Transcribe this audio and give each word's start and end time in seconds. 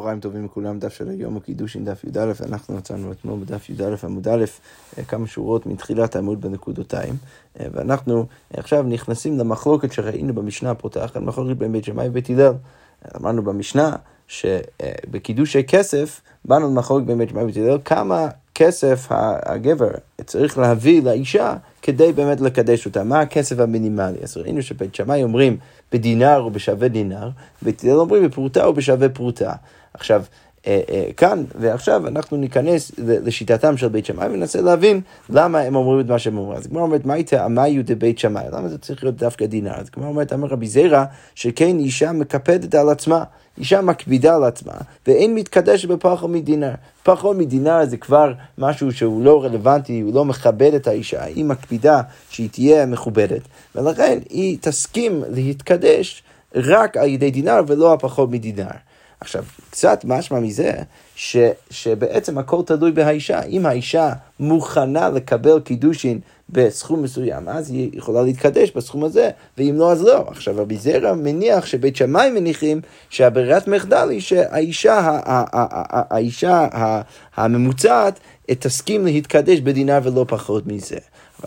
צהריים 0.00 0.20
טובים 0.20 0.44
לכולם, 0.44 0.78
דף 0.78 0.92
של 0.92 1.08
היום 1.08 1.36
הקידושין, 1.36 1.84
דף 1.84 2.04
י"א, 2.04 2.32
אנחנו 2.46 2.76
מצאנו 2.76 3.12
אתמול 3.12 3.40
בדף 3.40 3.70
י"א 3.70 3.94
עמוד 4.04 4.28
א', 4.28 4.44
אה, 4.98 5.04
כמה 5.04 5.26
שורות 5.26 5.66
מתחילת 5.66 6.16
העמוד 6.16 6.40
בנקודותיים, 6.40 7.14
אה, 7.60 7.66
ואנחנו 7.72 8.26
עכשיו 8.56 8.82
נכנסים 8.82 9.38
למחלוקת 9.38 9.92
שראינו 9.92 10.34
במשנה 10.34 10.70
הפותחת, 10.70 11.16
מחלוקת 11.16 11.56
בין 11.56 11.72
בית 11.72 11.84
שמאי 11.84 12.08
ובית 12.08 12.30
הלל. 12.30 12.52
אמרנו 13.16 13.42
במשנה 13.42 13.96
שבקידושי 14.28 15.62
כסף, 15.64 16.20
באנו 16.44 16.70
למחלוקת 16.70 17.06
בין 17.06 17.18
בית 17.18 17.28
שמאי 17.28 17.42
ובית 17.42 17.56
הלל, 17.56 17.78
כמה 17.84 18.28
כסף 18.54 19.06
הגבר 19.46 19.90
צריך 20.24 20.58
להביא 20.58 21.02
לאישה 21.02 21.56
כדי 21.82 22.12
באמת 22.12 22.40
לקדש 22.40 22.86
אותה. 22.86 23.04
מה 23.04 23.20
הכסף 23.20 23.58
המינימלי? 23.58 24.18
אז 24.22 24.36
ראינו 24.36 24.62
שבית 24.62 24.94
שמאי 24.94 25.22
אומרים 25.22 25.56
בדינר 25.92 26.40
או 26.40 26.50
בשווה 26.50 26.88
דינר, 26.88 27.30
בית 27.62 27.84
הלל 27.84 27.92
אומרים 27.92 28.24
בפרוטה 28.24 28.64
או 28.64 28.72
בשווה 28.72 29.08
פרוטה. 29.08 29.52
עכשיו, 29.94 30.24
אה, 30.66 30.80
אה, 30.90 31.04
כאן 31.16 31.44
ועכשיו 31.54 32.08
אנחנו 32.08 32.36
ניכנס 32.36 32.92
לשיטתם 32.98 33.76
של 33.76 33.88
בית 33.88 34.06
שמאי 34.06 34.26
וננסה 34.26 34.60
להבין 34.60 35.00
למה 35.30 35.60
הם 35.60 35.76
אומרים 35.76 36.00
את 36.00 36.06
מה 36.06 36.18
שהם 36.18 36.38
אומרים. 36.38 36.58
אז 36.58 36.66
הגמרא 36.66 36.82
אומרת, 36.82 37.06
מה 37.06 37.14
הייתה 37.14 37.44
עמיו 37.44 37.84
דבית 37.84 38.18
שמאי? 38.18 38.44
למה 38.52 38.68
זה 38.68 38.78
צריך 38.78 39.04
להיות 39.04 39.16
דווקא 39.16 39.46
דינר? 39.46 39.74
אז 39.74 39.88
הגמרא 39.92 40.08
אומרת, 40.08 40.32
אמר 40.32 40.48
רבי 40.48 40.66
זירא, 40.66 41.04
שכן 41.34 41.78
אישה 41.78 42.12
מקפדת 42.12 42.74
על 42.74 42.88
עצמה. 42.88 43.24
אישה 43.58 43.80
מקפידה 43.80 44.34
על 44.34 44.44
עצמה, 44.44 44.72
ואין 45.06 45.34
מתקדשת 45.34 45.88
בפחות 45.88 46.30
מדינר. 46.30 46.72
פחות 47.02 47.36
מדינר 47.36 47.84
זה 47.84 47.96
כבר 47.96 48.32
משהו 48.58 48.92
שהוא 48.92 49.24
לא 49.24 49.44
רלוונטי, 49.44 50.00
הוא 50.00 50.14
לא 50.14 50.24
מכבד 50.24 50.74
את 50.74 50.86
האישה, 50.86 51.24
היא 51.24 51.44
מקפידה 51.44 52.00
שהיא 52.30 52.48
תהיה 52.52 52.86
מכובדת, 52.86 53.42
ולכן 53.74 54.18
היא 54.30 54.58
תסכים 54.60 55.22
להתקדש 55.28 56.22
רק 56.54 56.96
על 56.96 57.08
ידי 57.08 57.30
דינר 57.30 57.60
ולא 57.66 57.92
הפחות 57.92 58.30
מדינר. 58.30 58.66
עכשיו, 59.20 59.44
קצת 59.70 60.00
משמע 60.04 60.40
מזה 60.40 60.72
ש, 61.16 61.36
שבעצם 61.70 62.38
הכל 62.38 62.62
תלוי 62.66 62.92
באישה. 62.92 63.42
אם 63.42 63.66
האישה 63.66 64.12
מוכנה 64.40 65.08
לקבל 65.08 65.60
קידושין 65.60 66.20
בסכום 66.50 67.02
מסוים, 67.02 67.48
אז 67.48 67.70
היא 67.70 67.90
יכולה 67.92 68.22
להתקדש 68.22 68.70
בסכום 68.70 69.04
הזה, 69.04 69.30
ואם 69.58 69.74
לא, 69.78 69.92
אז 69.92 70.02
לא. 70.02 70.24
עכשיו, 70.28 70.54
רבי 70.56 70.76
זרע 70.76 71.14
מניח 71.14 71.66
שבית 71.66 71.96
שמאי 71.96 72.30
מניחים 72.30 72.80
שהברירת 73.10 73.68
מחדל 73.68 74.08
היא 74.10 74.20
שהאישה, 74.20 75.18
האישה 76.10 76.66
הממוצעת 77.36 78.20
תסכים 78.46 79.04
להתקדש 79.04 79.60
בדינר 79.60 79.98
ולא 80.02 80.24
פחות 80.28 80.66
מזה. 80.66 80.98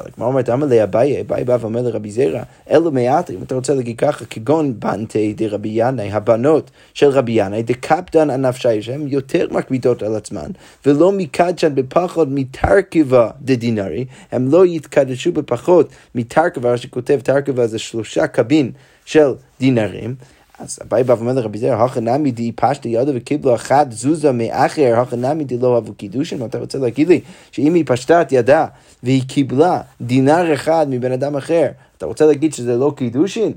הגמרא 0.06 0.28
אומרת, 0.28 0.50
אמר 0.50 0.68
לאביי, 0.68 1.22
אביי 1.22 1.44
בא 1.44 1.58
ואומר 1.62 1.82
לרבי 1.82 2.12
זרע, 2.12 2.44
אלו 2.72 2.92
מעט, 2.92 3.32
אם 3.32 3.44
אתה 3.44 3.56
רוצה 3.56 3.74
להגיד 3.74 3.98
ככה, 3.98 4.26
כגון 4.26 4.80
בנטי 4.80 5.34
דרבי 5.34 5.70
ינאי, 5.72 6.12
הבנות 6.12 6.72
של 6.94 7.10
רבי 7.10 7.32
ינאי, 7.32 7.64
דקפדן 7.64 8.30
הנפשי, 8.30 8.82
שהן 8.82 9.08
יותר 9.08 9.48
מקבידות 9.52 10.04
על 10.04 10.16
עצמן, 10.16 10.52
ולא 10.86 11.12
מקדשן 11.12 11.76
בפחות 11.76 12.28
מתרכבה 12.32 13.30
דדינרי, 13.42 14.06
הם 14.32 14.52
לא 14.52 14.66
יתקדשו 14.66 15.32
בפחות 15.32 15.90
מתרכבה, 16.16 16.78
שכותב 16.78 17.20
תרכבה 17.24 17.68
זה 17.68 17.80
שלושה 17.80 18.28
קבין 18.28 18.72
של 19.06 19.32
דינרים. 19.60 20.16
אז 20.60 20.80
אביי 20.84 21.04
בא 21.04 21.14
ואומר 21.14 21.34
לרבי 21.34 21.58
זרע, 21.58 21.86
הכא 21.86 22.00
נמי 22.00 22.32
די 22.32 22.52
פשטי 22.52 22.90
ידו 22.90 23.12
וקיבלו 23.16 23.56
אחת 23.56 23.92
זוזה 23.92 24.32
מאחר, 24.32 25.00
הכא 25.00 25.16
נמי 25.16 25.44
די 25.44 25.58
לא 25.58 25.76
אהבו 25.76 25.94
קידושין, 25.94 26.46
אתה 26.46 26.58
רוצה 26.58 26.78
להגיד 26.78 27.08
לי 27.08 27.22
שאם 27.52 27.74
היא 27.74 27.84
פשטה 27.88 28.22
את 28.22 28.32
ידה 28.32 28.66
והיא 29.04 29.24
קיבלה 29.28 29.82
דינר 30.02 30.54
אחד 30.54 30.88
מבן 30.90 31.12
אדם 31.12 31.36
אחר, 31.36 31.68
אתה 31.98 32.06
רוצה 32.06 32.26
להגיד 32.26 32.54
שזה 32.54 32.76
לא 32.76 32.94
קידושין? 32.96 33.54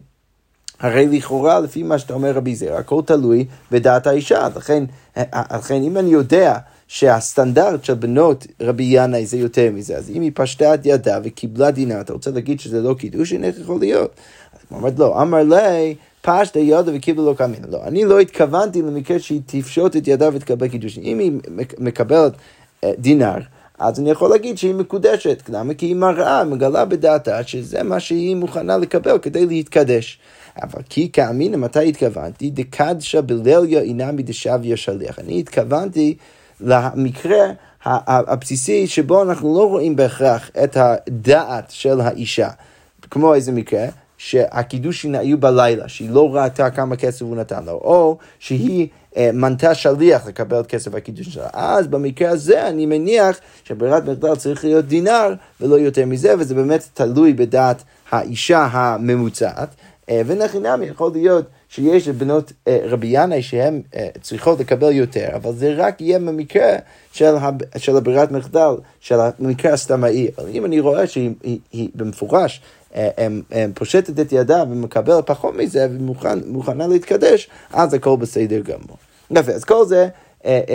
הרי 0.81 1.07
לכאורה, 1.07 1.61
לפי 1.61 1.83
מה 1.83 1.99
שאתה 1.99 2.15
אומר 2.15 2.33
רבי 2.33 2.55
זרע, 2.55 2.79
הכל 2.79 3.03
תלוי 3.07 3.45
בדעת 3.71 4.07
האישה. 4.07 4.49
לכן, 4.57 4.85
לכן 5.53 5.83
אם 5.83 5.97
אני 5.97 6.11
יודע 6.11 6.59
שהסטנדרט 6.89 7.85
של 7.85 7.95
בנות 7.95 8.47
רבי 8.61 8.85
ינאי 8.87 9.27
זה 9.27 9.37
יותר 9.37 9.71
מזה, 9.73 9.97
אז 9.97 10.11
אם 10.11 10.23
היא 10.23 10.31
פשטה 10.35 10.75
את 10.75 10.81
ידה 10.85 11.19
וקיבלה 11.25 11.71
דינר, 11.71 12.01
אתה 12.01 12.13
רוצה 12.13 12.31
להגיד 12.31 12.61
שזה 12.61 12.81
לא 12.81 12.95
קידושין? 12.95 13.45
איך 13.45 13.59
יכול 13.59 13.81
להיות? 13.81 14.15
אז 14.53 14.77
אומרת 14.77 14.99
לא, 14.99 15.23
אמר 15.23 15.43
לי 15.43 15.95
פשטה 16.23 16.59
ידה 16.59 16.93
וקיבלה 16.95 17.25
לא 17.25 17.35
קמין. 17.35 17.61
לא, 17.69 17.81
אני 17.85 18.05
לא 18.05 18.21
התכוונתי 18.21 18.83
למקרה 18.83 19.19
שהיא 19.19 19.41
תפשוט 19.47 19.97
את 19.97 20.09
ידה 20.09 20.29
ותקבל 20.33 20.69
קידושין. 20.69 21.03
אם 21.03 21.19
היא 21.19 21.33
מקבלת 21.79 22.33
אה, 22.85 22.93
דינר, 22.99 23.39
אז 23.79 24.01
אני 24.01 24.11
יכול 24.11 24.31
להגיד 24.31 24.59
שהיא 24.59 24.75
מקודשת. 24.75 25.43
למה? 25.49 25.75
כי 25.75 25.87
היא 25.87 25.97
מראה, 25.97 26.45
מגלה 26.45 26.85
בדעתה 26.85 27.43
שזה 27.43 27.83
מה 27.83 28.01
שהיא 28.01 28.37
מוכנה 28.37 28.79
לקבל 28.79 29.19
כדי 29.19 29.47
להתקדש. 29.47 30.19
אבל 30.63 30.83
כי 30.89 31.13
כאמינא, 31.13 31.57
מתי 31.57 31.89
התכוונתי? 31.89 32.51
דקדשה 32.51 33.23
בלליה 33.23 33.81
אינמי 33.81 34.23
דשביה 34.23 34.77
שליח. 34.77 35.19
אני 35.19 35.41
התכוונתי 35.41 36.17
למקרה 36.61 37.47
הבסיסי 37.85 38.87
שבו 38.87 39.23
אנחנו 39.23 39.59
לא 39.59 39.69
רואים 39.69 39.97
בהכרח 39.97 40.51
את 40.65 40.77
הדעת 40.77 41.71
של 41.71 42.01
האישה. 42.01 42.49
כמו 43.11 43.35
איזה 43.35 43.53
מקרה? 43.53 43.87
שהקידושין 44.23 45.15
היו 45.15 45.39
בלילה, 45.39 45.89
שהיא 45.89 46.11
לא 46.11 46.35
ראתה 46.35 46.71
כמה 46.71 46.97
כסף 46.97 47.23
הוא 47.23 47.37
נתן 47.37 47.65
לו, 47.65 47.73
או 47.73 48.19
שהיא 48.39 48.89
אה, 49.17 49.31
מנתה 49.33 49.75
שליח 49.75 50.27
לקבל 50.27 50.61
את 50.61 50.67
כסף 50.67 50.95
הקידושין 50.95 51.33
שלה. 51.33 51.49
אז 51.53 51.87
במקרה 51.87 52.31
הזה 52.31 52.69
אני 52.69 52.87
מניח 52.87 53.41
שברירת 53.65 54.05
מחדל 54.05 54.37
צריך 54.37 54.65
להיות 54.65 54.85
דינר 54.85 55.35
ולא 55.61 55.75
יותר 55.77 56.07
מזה, 56.07 56.35
וזה 56.39 56.55
באמת 56.55 56.89
תלוי 56.95 57.33
בדעת 57.33 57.83
האישה 58.11 58.69
הממוצעת. 58.73 59.75
אה, 60.11 60.23
ונחינם 60.27 60.83
יכול 60.83 61.11
להיות 61.13 61.45
שיש 61.69 62.09
בנות 62.09 62.53
אה, 62.69 62.79
רבי 62.85 63.07
ינאי 63.11 63.43
שהן 63.43 63.83
אה, 63.97 64.09
צריכות 64.23 64.61
לקבל 64.61 64.93
יותר, 64.93 65.29
אבל 65.35 65.53
זה 65.53 65.75
רק 65.77 66.01
יהיה 66.01 66.19
במקרה 66.19 66.77
של, 67.13 67.37
הב, 67.37 67.59
של 67.77 67.97
הברירת 67.97 68.31
מחדל, 68.31 68.75
של 69.01 69.17
המקרה 69.21 69.73
הסתמאי. 69.73 70.29
אבל 70.39 70.49
אם 70.49 70.65
אני 70.65 70.81
רואה 70.81 71.07
שהיא 71.07 71.89
במפורש 71.95 72.61
פושטת 73.75 74.21
את 74.21 74.33
ידה 74.33 74.65
ומקבלת 74.71 75.27
פחות 75.27 75.55
מזה 75.55 75.89
ומוכנה 75.91 76.87
להתקדש, 76.87 77.49
אז 77.73 77.95
הכל 77.95 78.17
בסדר 78.17 78.61
גמור. 78.61 78.97
יפה, 79.31 79.53
אז 79.53 79.65
כל 79.65 79.87
זה 79.87 80.09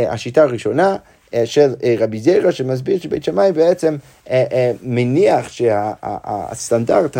השיטה 0.09 0.43
הראשונה. 0.43 0.95
אה, 1.35 1.45
של 1.45 1.73
אה, 1.83 1.95
רבי 1.99 2.19
זירא 2.19 2.51
שמסביר 2.51 2.99
שבית 2.99 3.23
שמאי 3.23 3.51
בעצם 3.51 3.95
אה, 4.29 4.71
מניח 4.83 5.49
שהסטנדרט 5.49 7.17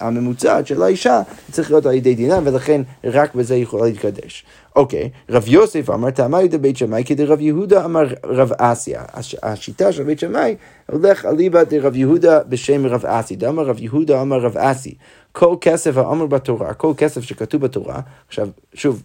הממוצע 0.00 0.60
של 0.64 0.82
האישה 0.82 1.22
צריך 1.50 1.70
להיות 1.70 1.86
על 1.86 1.94
ידי 1.94 2.14
דינה 2.14 2.40
ולכן 2.44 2.82
רק 3.04 3.34
בזה 3.34 3.56
יכולה 3.56 3.84
להתקדש. 3.84 4.44
אוקיי, 4.76 5.10
רב 5.30 5.48
יוסף 5.48 5.90
אמר 5.90 6.10
תאמר 6.10 6.40
ידי 6.40 6.58
בית 6.58 6.76
שמאי 6.76 7.04
כדי 7.06 7.24
רב 7.24 7.40
יהודה 7.40 7.84
אמר 7.84 8.06
רב 8.24 8.52
אסיה. 8.58 9.02
השיטה 9.42 9.92
של 9.92 10.02
בית 10.02 10.18
שמאי 10.18 10.56
הולך 10.92 11.26
אליבא 11.26 11.62
דרב 11.64 11.96
יהודה 11.96 12.40
בשם 12.48 12.86
רב 12.86 13.06
אסי. 13.06 13.36
דאמר 13.36 13.62
רב 13.62 13.76
יהודה 13.80 14.22
אמר 14.22 14.36
רב 14.36 14.56
אסי. 14.56 14.94
כל 15.32 15.56
כסף 15.60 15.96
האמר 15.96 16.26
בתורה, 16.26 16.74
כל 16.74 16.92
כסף 16.96 17.20
שכתוב 17.20 17.60
בתורה, 17.60 18.00
עכשיו, 18.28 18.48
שוב, 18.74 19.02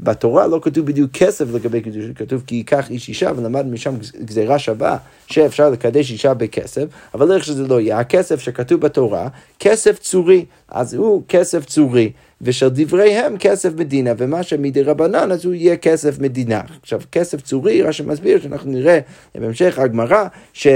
בתורה 0.00 0.46
לא 0.46 0.60
כתוב 0.62 0.86
בדיוק 0.86 1.10
כסף 1.12 1.44
לגבי 1.54 1.80
קידוש, 1.80 2.04
כתוב 2.14 2.42
כי 2.46 2.54
ייקח 2.54 2.90
איש 2.90 3.08
אישה 3.08 3.30
ולמד 3.36 3.66
משם 3.66 3.94
גזירה 4.24 4.58
שווה 4.58 4.96
שאפשר 5.26 5.70
לקדש 5.70 6.10
אישה 6.10 6.34
בכסף, 6.34 6.84
אבל 7.14 7.32
איך 7.32 7.44
שזה 7.44 7.66
לא 7.66 7.80
יהיה, 7.80 7.98
הכסף 7.98 8.40
שכתוב 8.40 8.80
בתורה, 8.80 9.28
כסף 9.58 9.98
צורי, 9.98 10.44
אז 10.68 10.94
הוא 10.94 11.22
כסף 11.28 11.64
צורי. 11.64 12.12
ושל 12.42 12.68
דבריהם 12.68 13.38
כסף 13.38 13.70
מדינה, 13.76 14.10
ומה 14.18 14.42
שמדי 14.42 14.82
רבנן 14.82 15.32
אז 15.32 15.44
הוא 15.44 15.54
יהיה 15.54 15.76
כסף 15.76 16.18
מדינה. 16.18 16.60
עכשיו, 16.82 17.00
כסף 17.12 17.40
צורי, 17.40 17.82
רש"י 17.82 18.02
מסביר 18.02 18.40
שאנחנו 18.40 18.70
נראה 18.70 18.98
בהמשך 19.34 19.78
הגמרא, 19.78 20.24
ש... 20.52 20.66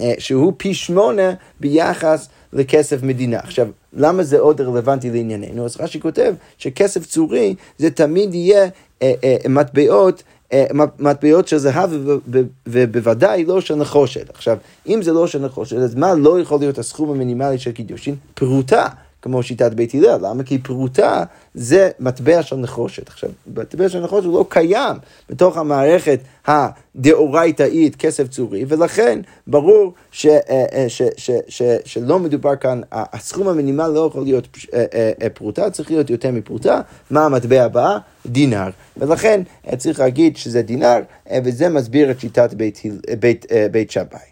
אה, 0.00 0.14
שהוא 0.18 0.52
פי 0.56 0.74
שמונה 0.74 1.32
ביחס 1.60 2.28
לכסף 2.52 3.02
מדינה. 3.02 3.38
עכשיו, 3.38 3.68
למה 3.92 4.22
זה 4.22 4.38
עוד 4.38 4.60
רלוונטי 4.60 5.10
לענייננו? 5.10 5.64
אז 5.64 5.76
רש"י 5.80 6.00
כותב 6.00 6.34
שכסף 6.58 7.06
צורי 7.06 7.54
זה 7.78 7.90
תמיד 7.90 8.34
יהיה 8.34 8.68
אה, 9.02 9.12
אה, 9.24 9.36
מטבעות 9.48 10.22
אה, 10.52 10.66
מטבעות 10.98 11.48
של 11.48 11.58
זהב 11.58 11.90
ובוודאי 12.66 13.44
לא 13.44 13.60
של 13.60 13.74
נחושת. 13.74 14.30
עכשיו, 14.30 14.58
אם 14.86 15.02
זה 15.02 15.12
לא 15.12 15.26
של 15.26 15.38
נחושת, 15.38 15.76
אז 15.76 15.94
מה 15.94 16.14
לא 16.14 16.40
יכול 16.40 16.58
להיות 16.60 16.78
הסכום 16.78 17.10
המינימלי 17.10 17.58
של 17.58 17.72
קידושין? 17.72 18.14
פרוטה. 18.34 18.86
כמו 19.22 19.42
שיטת 19.42 19.72
בית 19.72 19.94
הלל, 19.94 20.18
למה? 20.22 20.42
כי 20.42 20.58
פרוטה 20.58 21.24
זה 21.54 21.90
מטבע 22.00 22.42
של 22.42 22.56
נחושת. 22.56 23.08
עכשיו, 23.08 23.30
מטבע 23.56 23.88
של 23.88 24.00
נחושת 24.00 24.24
הוא 24.24 24.38
לא 24.38 24.44
קיים 24.48 24.96
בתוך 25.30 25.56
המערכת 25.56 26.20
הדאורייתאית 26.46 27.96
כסף 27.96 28.28
צורי, 28.28 28.64
ולכן 28.68 29.20
ברור 29.46 29.92
ש, 30.12 30.26
ש, 30.26 30.26
אה, 30.26 30.84
ש, 30.88 31.02
ש, 31.16 31.30
ש, 31.48 31.62
שלא 31.84 32.18
מדובר 32.18 32.56
כאן, 32.56 32.80
הסכום 32.92 33.48
המינימלי 33.48 33.94
לא 33.94 34.06
יכול 34.06 34.22
להיות 34.22 34.48
אה, 34.74 34.84
אה, 35.22 35.30
פרוטה, 35.30 35.70
צריך 35.70 35.90
להיות 35.90 36.10
יותר 36.10 36.30
מפרוטה. 36.30 36.80
מה 37.10 37.24
המטבע 37.24 37.64
הבא? 37.64 37.98
דינר. 38.26 38.68
ולכן 38.96 39.40
צריך 39.76 40.00
להגיד 40.00 40.36
שזה 40.36 40.62
דינר, 40.62 40.98
וזה 41.44 41.68
מסביר 41.68 42.10
את 42.10 42.20
שיטת 42.20 42.54
בית, 42.54 42.82
בית, 43.20 43.46
בית 43.70 43.90
שבעי. 43.90 44.27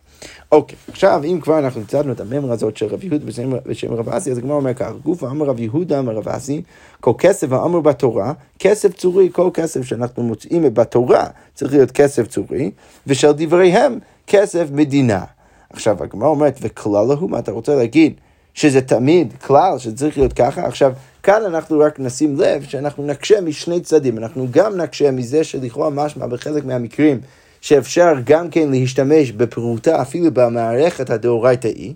אוקיי, 0.53 0.77
עכשיו 0.89 1.21
אם 1.25 1.39
כבר 1.43 1.59
אנחנו 1.59 1.81
הצענו 1.81 2.13
את 2.13 2.21
הממרה 2.21 2.53
הזאת 2.53 2.77
של 2.77 2.87
רב 2.87 3.05
יהודה 3.05 3.25
ושם 3.67 3.95
רב 3.95 4.09
אסי, 4.09 4.31
אז 4.31 4.39
הגמרא 4.39 4.57
אומר 4.57 4.75
כך, 4.75 4.91
גוף 5.05 5.25
אמר 5.25 5.47
רב 5.47 5.61
יהודה 5.61 5.99
אמר 5.99 6.13
רב 6.13 6.29
אסי, 6.29 6.63
כל 7.01 7.13
כסף 7.19 7.53
האמר 7.53 7.81
בתורה, 7.81 8.33
כסף 8.59 8.95
צורי, 8.95 9.29
כל 9.33 9.51
כסף 9.55 9.83
שאנחנו 9.83 10.23
מוצאים 10.23 10.75
בתורה 10.75 11.27
צריך 11.55 11.73
להיות 11.73 11.91
כסף 11.91 12.27
צורי, 12.27 12.71
ושל 13.07 13.33
דבריהם 13.33 13.99
כסף 14.27 14.67
מדינה. 14.73 15.25
עכשיו 15.71 16.03
הגמרא 16.03 16.29
אומרת, 16.29 16.59
וכלל 16.63 17.07
הוא, 17.19 17.31
מה 17.31 17.39
אתה 17.39 17.53
רוצה 17.53 17.75
להגיד? 17.75 18.13
שזה 18.55 18.81
תמיד 18.81 19.33
כלל, 19.47 19.79
שזה 19.79 19.97
צריך 19.97 20.19
להיות 20.19 20.33
ככה. 20.33 20.67
עכשיו, 20.67 20.93
כאן 21.23 21.43
אנחנו 21.47 21.79
רק 21.79 22.01
נשים 22.01 22.41
לב 22.41 22.63
שאנחנו 22.63 23.07
נקשה 23.07 23.41
משני 23.41 23.81
צדדים. 23.81 24.19
אנחנו 24.19 24.47
גם 24.51 24.77
נקשה 24.77 25.11
מזה 25.11 25.45
שלכאורה 25.45 25.91
משמע 25.91 26.27
בחלק 26.27 26.65
מהמקרים 26.65 27.21
שאפשר 27.67 28.13
גם 28.25 28.51
כן 28.51 28.71
להשתמש 28.71 29.33
בפרוטה 29.33 30.03
אפילו 30.03 30.31
במערכת 30.33 31.11
הדאורייתאי. 31.11 31.95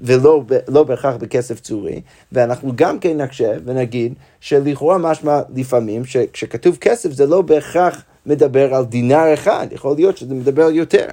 ולא 0.00 0.44
לא 0.68 0.82
בהכרח 0.82 1.16
בכסף 1.16 1.60
צורי, 1.60 2.00
ואנחנו 2.32 2.72
גם 2.76 2.98
כן 2.98 3.20
נקשה 3.20 3.52
ונגיד 3.64 4.14
שלכאורה 4.40 4.98
משמע 4.98 5.40
לפעמים 5.54 6.04
שכשכתוב 6.04 6.76
כסף 6.80 7.10
זה 7.10 7.26
לא 7.26 7.42
בהכרח 7.42 8.04
מדבר 8.26 8.74
על 8.74 8.84
דינר 8.84 9.34
אחד, 9.34 9.66
יכול 9.70 9.96
להיות 9.96 10.16
שזה 10.16 10.34
מדבר 10.34 10.64
על 10.64 10.74
יותר. 10.74 11.06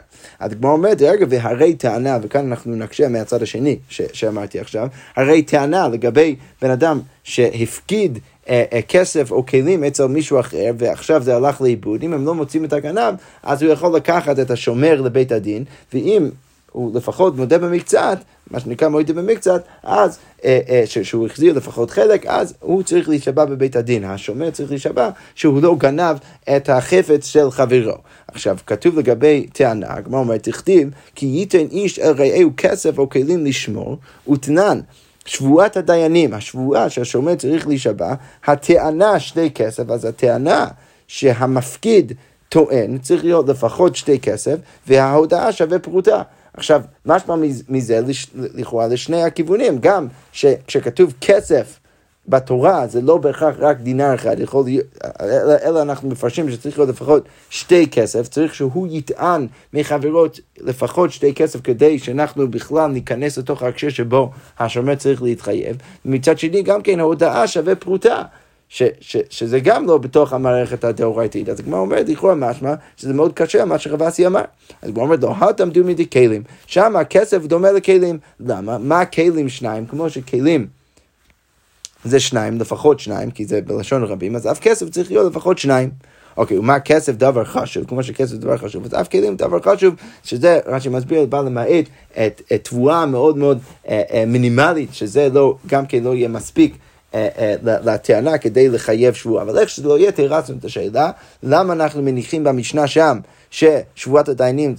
כמו 0.60 0.72
אומרת, 0.72 1.02
רגע, 1.02 1.26
והרי 1.30 1.76
טענה, 1.76 2.18
וכאן 2.22 2.48
אנחנו 2.48 2.76
נקשה 2.76 3.08
מהצד 3.08 3.42
השני 3.42 3.78
ש- 3.90 4.02
שאמרתי 4.14 4.60
עכשיו, 4.60 4.88
הרי 5.16 5.42
טענה 5.42 5.88
לגבי 5.88 6.36
בן 6.62 6.72
אדם 6.72 7.00
שהפקיד 7.24 8.20
כסף 8.88 9.32
או 9.32 9.46
כלים 9.46 9.84
אצל 9.84 10.06
מישהו 10.06 10.40
אחר, 10.40 10.72
ועכשיו 10.78 11.24
זה 11.24 11.36
הלך 11.36 11.62
לאיבוד, 11.62 12.04
אם 12.04 12.14
הם 12.14 12.26
לא 12.26 12.36
מוצאים 12.36 12.66
את 12.66 12.74
הגנב, 12.74 13.14
אז 13.44 13.64
הוא 13.64 13.72
יכול 13.72 13.96
לקחת 13.96 14.40
את 14.40 14.52
השומר 14.52 15.02
לבית 15.02 15.32
הדין, 15.32 15.64
ואם 15.94 16.30
הוא 16.76 16.96
לפחות 16.96 17.38
מודה 17.38 17.58
במקצת, 17.58 18.18
מה 18.52 18.60
שנקרא 18.60 18.88
מועד 18.88 19.12
במקצת, 19.12 19.64
אז 19.84 20.18
אה, 20.46 20.60
אה, 20.70 20.84
שהוא 20.86 21.26
החזיר 21.26 21.54
לפחות 21.54 21.92
חלק, 21.92 22.26
אז 22.26 22.54
הוא 22.60 22.84
צריך 22.84 23.10
להישבע 23.10 23.46
בבית 23.46 23.76
הדין. 23.76 24.04
השומר 24.04 24.52
צריך 24.52 24.70
להישבע 24.70 25.10
שהוא 25.36 25.62
לא 25.62 25.76
גנב 25.78 26.18
את 26.56 26.70
החפץ 26.70 27.26
של 27.26 27.52
חברו. 27.52 27.98
עכשיו, 28.28 28.58
כתוב 28.68 29.00
לגבי 29.00 29.48
טענה, 29.54 29.88
הגמרא 29.90 30.20
אומרת, 30.20 30.44
תכתיב, 30.44 30.90
כי 31.16 31.26
ייתן 31.26 31.66
איש 31.72 32.00
אל 32.00 32.12
רעהו 32.12 32.52
כסף 32.58 32.98
או 32.98 33.10
כלים 33.10 33.46
לשמור, 33.46 33.98
ותנן. 34.32 34.80
שבועת 35.26 35.78
הדיינים, 35.78 36.34
השבועה 36.34 36.90
שהשומר 36.90 37.36
צריך 37.36 37.68
להישבע, 37.68 38.14
הטענה 38.46 39.20
שתי 39.20 39.52
כסף, 39.52 39.90
אז 39.90 40.06
הטענה 40.06 40.68
שהמפקיד 41.08 42.14
טוען 42.50 42.98
צריך 42.98 43.24
להיות 43.24 43.50
לפחות 43.50 43.96
שתי 43.96 44.20
כסף, 44.20 44.56
וההודעה 44.88 45.52
שווה 45.52 45.80
פרוטה. 45.80 46.22
עכשיו, 46.54 46.82
משמע 47.06 47.36
מזה 47.70 48.02
לכאורה 48.36 48.88
לשני 48.88 49.24
הכיוונים, 49.24 49.78
גם 49.80 50.08
כשכתוב 50.68 51.14
כסף 51.22 51.80
בתורה 52.28 52.88
זה 52.88 53.02
לא 53.02 53.18
בהכרח 53.18 53.56
רק 53.60 53.80
דינר 53.80 54.16
אחד, 54.16 54.40
יכול 54.40 54.66
להיות, 54.66 54.86
אלא, 55.22 55.54
אלא 55.66 55.82
אנחנו 55.82 56.10
מפרשים 56.10 56.52
שצריך 56.52 56.80
להיות 56.80 56.90
לפחות 56.90 57.24
שתי 57.50 57.88
כסף, 57.88 58.28
צריך 58.28 58.56
שהוא 58.56 58.88
יטען 58.92 59.48
מחברות 59.74 60.40
לפחות 60.58 61.12
שתי 61.12 61.34
כסף 61.34 61.62
כדי 61.64 62.00
שאנחנו 62.00 62.48
בכלל 62.52 62.92
ניכנס 62.92 63.38
לתוך 63.38 63.64
ההקשר 63.64 63.90
שבו 63.90 64.32
השומר 64.60 64.96
צריך 64.96 65.24
להתחייב. 65.24 65.78
מצד 66.06 66.40
שני 66.40 66.62
גם 66.62 66.82
כן 66.82 67.00
ההודעה 67.00 67.48
שווה 67.48 67.76
פרוטה. 67.76 68.24
ש, 68.70 68.84
ש, 69.00 69.18
שזה 69.30 69.60
גם 69.60 69.88
לא 69.88 69.98
בתוך 69.98 70.34
המערכת 70.34 70.84
הדאורייתית. 70.84 71.50
אז 71.50 71.60
הגמרא 71.60 71.80
אומרת, 71.80 72.10
לכאורה 72.10 72.36
משמע, 72.36 72.74
שזה 72.98 73.14
מאוד 73.14 73.34
קשה 73.34 73.66
מה 73.66 73.80
שרבסי 73.80 74.28
אמר. 74.28 74.42
אז 74.82 74.90
הגמרא 74.90 75.04
אומרת, 75.04 75.24
לא 75.24 75.52
תעמדו 75.52 75.84
מדי 75.84 76.10
כלים. 76.10 76.44
שם 76.68 76.96
הכסף 76.96 77.46
דומה 77.46 77.72
לכלים. 77.72 78.18
למה? 78.40 78.78
מה 78.78 79.06
כלים 79.06 79.50
שניים? 79.50 79.86
כמו 79.86 80.10
שכלים 80.10 80.68
זה 82.06 82.20
שניים, 82.20 82.60
לפחות 82.60 83.00
שניים, 83.00 83.32
כי 83.32 83.46
זה 83.46 83.62
בלשון 83.62 84.04
רבים, 84.04 84.36
אז 84.36 84.52
אף 84.52 84.60
כסף 84.60 84.90
צריך 84.90 85.12
להיות 85.12 85.32
לפחות 85.32 85.58
שניים. 85.58 85.90
אוקיי, 86.38 86.58
ומה 86.58 86.80
כסף 86.80 87.14
דבר 87.14 87.46
חשוב, 87.46 87.84
כמו 87.88 88.04
שכסף 88.04 88.36
דבר 88.36 88.58
חשוב, 88.58 88.86
אז 88.86 88.94
אף 88.94 89.08
כלים 89.08 89.36
דבר 89.36 89.60
חשוב, 89.62 89.96
שזה, 90.24 90.60
רש"י 90.66 90.90
מסביר, 90.90 91.26
בא 91.26 91.42
למעט 91.42 91.90
את 92.18 92.42
תבואה 92.64 93.06
מאוד 93.06 93.38
מאוד 93.38 93.60
אה, 93.88 94.02
אה, 94.12 94.24
מינימלית, 94.28 94.94
שזה 94.94 95.30
לא, 95.34 95.56
גם 95.68 95.86
כן 95.86 96.04
לא 96.04 96.16
יהיה 96.16 96.28
מספיק. 96.28 96.76
אה, 97.16 97.28
אה, 97.38 97.56
לטענה 97.64 98.38
כדי 98.38 98.70
לחייב 98.70 99.14
שבועה. 99.14 99.44
אבל 99.44 99.58
איך 99.58 99.70
שזה 99.70 99.88
לא 99.88 99.98
יהיה, 100.00 100.12
תרצנו 100.12 100.58
את 100.58 100.66
השאלה, 100.66 101.12
למה 101.44 101.74
אנחנו 101.74 102.02
מניחים 102.02 102.44
במשנה 102.44 102.88
שם 102.88 103.20
ששבועת 103.50 104.30
הדיינים, 104.30 104.76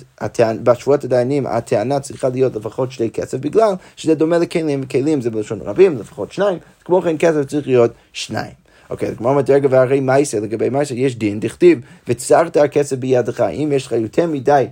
בשבועת 0.62 1.04
הדיינים 1.04 1.46
הטענה 1.46 2.00
צריכה 2.00 2.28
להיות 2.28 2.56
לפחות 2.56 2.92
שתי 2.92 3.10
כסף, 3.10 3.38
בגלל 3.38 3.74
שזה 3.96 4.14
דומה 4.14 4.38
לכלים, 4.38 4.82
כלים 4.82 5.20
זה 5.20 5.30
בלשון 5.30 5.60
רבים, 5.60 5.98
לפחות 5.98 6.32
שניים, 6.32 6.58
כמו 6.84 7.02
כן 7.02 7.16
כסף 7.18 7.44
צריך 7.44 7.66
להיות 7.66 7.90
שניים. 8.12 8.52
אוקיי, 8.90 9.16
כמו 9.16 9.28
אומרת, 9.28 9.50
רגע, 9.50 9.68
והרי 9.70 10.00
מייסר, 10.00 10.40
לגבי 10.40 10.68
מייסר 10.68 10.94
יש 10.94 11.16
דין, 11.16 11.40
דכתיב, 11.40 11.80
וצרת 12.08 12.56
הכסף 12.56 12.96
בידך, 12.96 13.40
אם 13.40 13.72
יש 13.72 13.86
לך 13.86 13.92
יותר 13.92 14.26
מדי 14.26 14.66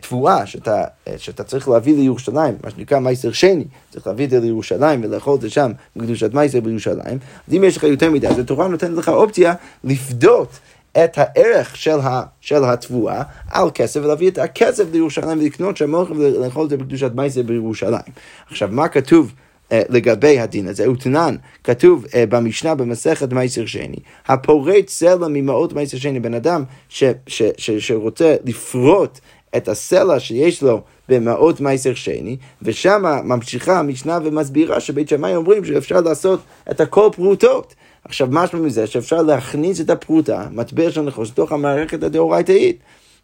תבואה 0.00 0.46
שאתה, 0.46 0.84
אה, 1.08 1.14
שאתה 1.18 1.44
צריך 1.44 1.68
להביא 1.68 1.96
לירושלים, 1.96 2.54
מה 2.64 2.70
שנקרא 2.70 2.98
מייסר 2.98 3.32
שני, 3.32 3.64
צריך 3.90 4.06
להביא 4.06 4.24
את 4.24 4.30
זה 4.30 4.40
לירושלים 4.40 5.04
ולאכול 5.04 5.34
את 5.34 5.40
זה 5.40 5.50
שם 5.50 5.72
בקדושת 5.96 6.34
מייסר 6.34 6.60
בירושלים, 6.60 7.18
אז 7.48 7.54
אם 7.54 7.64
יש 7.64 7.76
לך 7.76 7.82
יותר 7.82 8.10
מדי, 8.10 8.28
אז 8.28 8.38
התורה 8.38 8.68
נותנת 8.68 8.98
לך 8.98 9.08
אופציה 9.08 9.54
לפדות 9.84 10.58
את 11.04 11.18
הערך 11.18 11.76
של, 11.76 12.00
ה, 12.00 12.22
של 12.40 12.64
התבואה 12.64 13.22
על 13.50 13.70
כסף 13.74 14.00
ולהביא 14.02 14.30
את 14.30 14.38
הכסף 14.38 14.84
לירושלים 14.92 15.38
ולקנות 15.38 15.76
שם 15.76 15.94
אוכל 15.94 16.12
ולאכול 16.12 16.64
את 16.64 16.70
זה 16.70 16.76
בקדושת 16.76 17.10
מייסר 17.14 17.42
בירושלים. 17.42 18.12
עכשיו, 18.50 18.68
מה 18.72 18.88
כתוב? 18.88 19.32
לגבי 19.70 20.38
הדין 20.38 20.68
הזה, 20.68 20.90
ותנן, 20.90 21.36
כתוב 21.64 22.04
uh, 22.04 22.08
במשנה 22.28 22.74
במסכת 22.74 23.32
מייסר 23.32 23.66
שני, 23.66 23.96
הפורט 24.26 24.88
סלע 24.88 25.28
ממעות 25.28 25.72
מייסר 25.72 25.98
שני, 25.98 26.20
בן 26.20 26.34
אדם 26.34 26.64
ש, 26.88 27.04
ש, 27.26 27.42
ש, 27.56 27.70
שרוצה 27.70 28.36
לפרוט 28.44 29.18
את 29.56 29.68
הסלע 29.68 30.20
שיש 30.20 30.62
לו 30.62 30.80
במעות 31.08 31.60
מייסר 31.60 31.94
שני, 31.94 32.36
ושם 32.62 33.02
ממשיכה 33.24 33.78
המשנה 33.78 34.18
ומסבירה 34.24 34.80
שבית 34.80 35.08
שמאי 35.08 35.36
אומרים 35.36 35.64
שאפשר 35.64 36.00
לעשות 36.00 36.40
את 36.70 36.80
הכל 36.80 37.08
פרוטות. 37.16 37.74
עכשיו, 38.04 38.28
משהו 38.30 38.58
מזה 38.58 38.86
שאפשר 38.86 39.22
להכניס 39.22 39.80
את 39.80 39.90
הפרוטה, 39.90 40.46
מטבע 40.50 40.90
של 40.90 41.02
נחוש, 41.02 41.30
לתוך 41.30 41.52
המערכת 41.52 42.02
הדאורייתאית. 42.02 42.78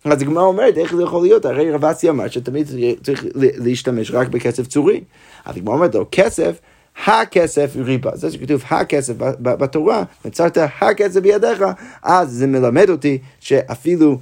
אז 0.05 0.23
הגמרא 0.23 0.43
אומרת, 0.43 0.79
איך 0.79 0.94
זה 0.96 1.02
יכול 1.02 1.23
להיות? 1.23 1.44
הרי 1.44 1.70
רב 1.70 1.84
אסי 1.84 2.11
אמר 2.11 2.29
שתמיד 2.29 2.69
צריך 3.02 3.25
להשתמש 3.34 4.11
רק 4.11 4.29
בכסף 4.29 4.67
צורי. 4.67 5.00
אז 5.44 5.56
הגמרא 5.56 5.75
אומרת 5.75 5.94
לו, 5.94 6.06
כסף, 6.12 6.58
הכסף 7.06 7.70
ריבה. 7.76 8.11
זה 8.14 8.31
שכתוב 8.31 8.62
הכסף 8.70 9.14
בתורה, 9.40 10.02
מצרת 10.25 10.58
הכסף 10.81 11.20
בידיך, 11.20 11.64
אז 12.02 12.31
זה 12.31 12.46
מלמד 12.46 12.90
אותי 12.90 13.19
שאפילו, 13.40 14.19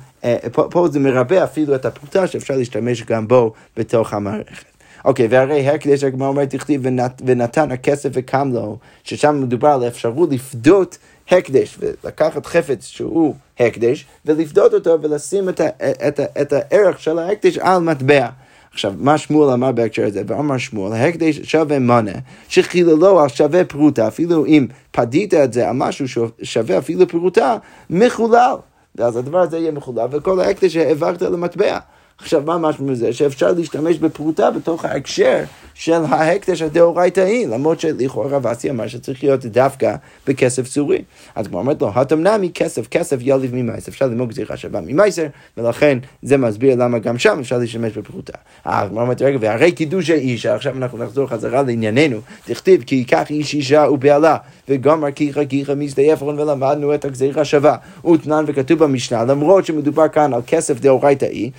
פה, 0.52 0.68
פה 0.70 0.88
זה 0.88 0.98
מרבה 0.98 1.44
אפילו 1.44 1.74
את 1.74 1.84
הפרוטה 1.84 2.26
שאפשר 2.26 2.56
להשתמש 2.56 3.02
גם 3.02 3.28
בו 3.28 3.52
בתוך 3.76 4.14
המערכת. 4.14 4.64
אוקיי, 5.04 5.26
והרי 5.30 5.68
הקדש 5.68 6.04
הגמרא 6.04 6.28
אומרת, 6.28 6.50
תכתיב 6.50 6.80
ונת, 6.84 7.22
ונתן 7.26 7.70
הכסף 7.70 8.08
וקם 8.12 8.50
לו, 8.52 8.78
ששם 9.04 9.40
מדובר 9.42 9.68
על 9.68 9.82
האפשרות 9.82 10.32
לפדות 10.32 10.98
הקדש, 11.30 11.78
ולקחת 11.78 12.46
חפץ 12.46 12.84
שהוא 12.84 13.34
הקדש, 13.60 14.06
ולפדות 14.24 14.74
אותו 14.74 15.02
ולשים 15.02 15.48
את, 15.48 15.60
ה, 15.60 15.68
את, 16.08 16.20
ה, 16.20 16.24
את 16.42 16.52
הערך 16.52 17.00
של 17.00 17.18
ההקדש 17.18 17.58
על 17.58 17.78
מטבע. 17.78 18.28
עכשיו, 18.72 18.94
מה 18.98 19.18
שמואל 19.18 19.52
אמר 19.52 19.72
בהקשר 19.72 20.06
הזה? 20.06 20.22
ואמר 20.26 20.58
שמואל, 20.58 20.92
ההקדש 20.92 21.40
שווה 21.40 21.78
מונה, 21.78 22.12
שחיללו 22.48 23.20
על 23.20 23.28
שווה 23.28 23.64
פרוטה, 23.64 24.08
אפילו 24.08 24.46
אם 24.46 24.66
פדית 24.90 25.34
את 25.34 25.52
זה 25.52 25.68
על 25.68 25.76
משהו 25.76 26.28
שווה 26.42 26.78
אפילו 26.78 27.08
פרוטה, 27.08 27.56
מחולל. 27.90 28.54
ואז 29.00 29.16
הדבר 29.16 29.38
הזה 29.38 29.58
יהיה 29.58 29.72
מחולל, 29.72 30.06
וכל 30.10 30.40
ההקדש 30.40 30.76
העברת 30.76 31.22
למטבע. 31.22 31.78
עכשיו, 32.22 32.42
מה 32.46 32.58
משהו 32.58 32.84
מזה? 32.84 33.12
שאפשר 33.12 33.52
להשתמש 33.52 33.98
בפרוטה 33.98 34.50
בתוך 34.50 34.84
ההקשר 34.84 35.44
של 35.74 36.04
ההקדש 36.08 36.62
הדאורייתאי, 36.62 37.46
למרות 37.46 37.80
שלכאורה 37.80 38.28
רב 38.28 38.46
אסי 38.46 38.70
אמר 38.70 38.86
שצריך 38.86 39.24
להיות 39.24 39.46
דווקא 39.46 39.94
בכסף 40.26 40.68
צורי. 40.68 41.02
אז 41.34 41.46
כמו 41.46 41.58
אומרת 41.58 41.82
לו, 41.82 41.90
התמנמי 41.94 42.50
כסף, 42.54 42.88
כסף 42.88 43.16
יליב 43.20 43.54
ממייסר, 43.54 43.90
אפשר 43.90 44.06
ללמוד 44.06 44.28
גזירה 44.28 44.56
שווה 44.56 44.80
ממייסר, 44.80 45.26
ולכן 45.56 45.98
זה 46.22 46.36
מסביר 46.36 46.76
למה 46.76 46.98
גם 46.98 47.18
שם 47.18 47.38
אפשר 47.40 47.58
להשתמש 47.58 47.92
בפרוטה. 47.92 48.32
אז 48.64 48.88
כמו 48.88 49.00
אומרת, 49.00 49.22
רגע, 49.22 49.38
והרי 49.40 49.72
קידוש 49.72 50.10
האישה, 50.10 50.54
עכשיו 50.54 50.76
אנחנו 50.76 50.98
נחזור 50.98 51.26
חזרה 51.26 51.62
לענייננו, 51.62 52.18
תכתיב 52.44 52.82
כי 52.82 52.94
ייקח 52.94 53.30
איש 53.30 53.54
אישה 53.54 53.86
ובעלה, 53.90 54.36
וגמר 54.68 55.10
כיחה 55.10 55.44
כיחה 55.44 55.74
מזדייפרון 55.74 56.38
ולמדנו 56.38 56.94
את 56.94 57.04
הגזירה 57.04 57.44
שווה. 57.44 57.76
ותנן 58.12 58.44
וכתוב 58.46 58.78
במשנה, 58.78 59.24
למרות 59.24 59.66
שמדובר 59.66 60.08
כאן 60.08 60.34
על 60.34 60.40
כסף 60.46 60.80
דאורייתאי, 60.80 61.50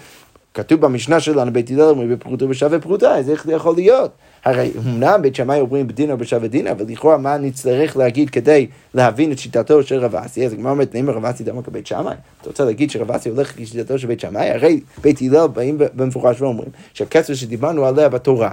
כתוב 0.53 0.81
במשנה 0.81 1.19
שלנו, 1.19 1.53
בית 1.53 1.71
הלל 1.71 1.81
אומרים 1.81 2.09
בפרוטה 2.09 2.45
בשווה 2.45 2.79
פרוטה, 2.79 3.15
אז 3.15 3.29
איך 3.29 3.43
זה 3.45 3.53
יכול 3.53 3.75
להיות? 3.75 4.11
הרי 4.45 4.71
אמנם 4.77 5.21
בית 5.21 5.35
שמאי 5.35 5.59
אומרים 5.59 5.87
בדינר 5.87 6.15
בשווה 6.15 6.47
דינר, 6.47 6.71
אבל 6.71 6.85
לכאורה 6.87 7.17
מה 7.17 7.37
נצטרך 7.37 7.97
להגיד 7.97 8.29
כדי 8.29 8.67
להבין 8.93 9.31
את 9.31 9.39
שיטתו 9.39 9.83
של 9.83 9.99
רב 9.99 10.15
אסי? 10.15 10.45
אז 10.45 10.53
הגמרא 10.53 10.71
אומרת, 10.71 10.95
נאמר 10.95 11.13
רב 11.13 11.25
אסי 11.25 11.43
דמק 11.43 11.67
בית 11.67 11.87
שמאי. 11.87 12.15
אתה 12.41 12.49
רוצה 12.49 12.65
להגיד 12.65 12.91
שרב 12.91 13.11
אסי 13.11 13.29
הולך 13.29 13.59
לשיטתו 13.59 13.99
של 13.99 14.07
בית 14.07 14.19
שמאי? 14.19 14.49
הרי 14.49 14.79
בית 15.01 15.21
הלל 15.21 15.47
באים 15.47 15.77
במפורש 15.77 16.41
ואומרים 16.41 16.69
שהכסף 16.93 17.33
שדיברנו 17.33 17.85
עליה 17.85 18.09
בתורה, 18.09 18.51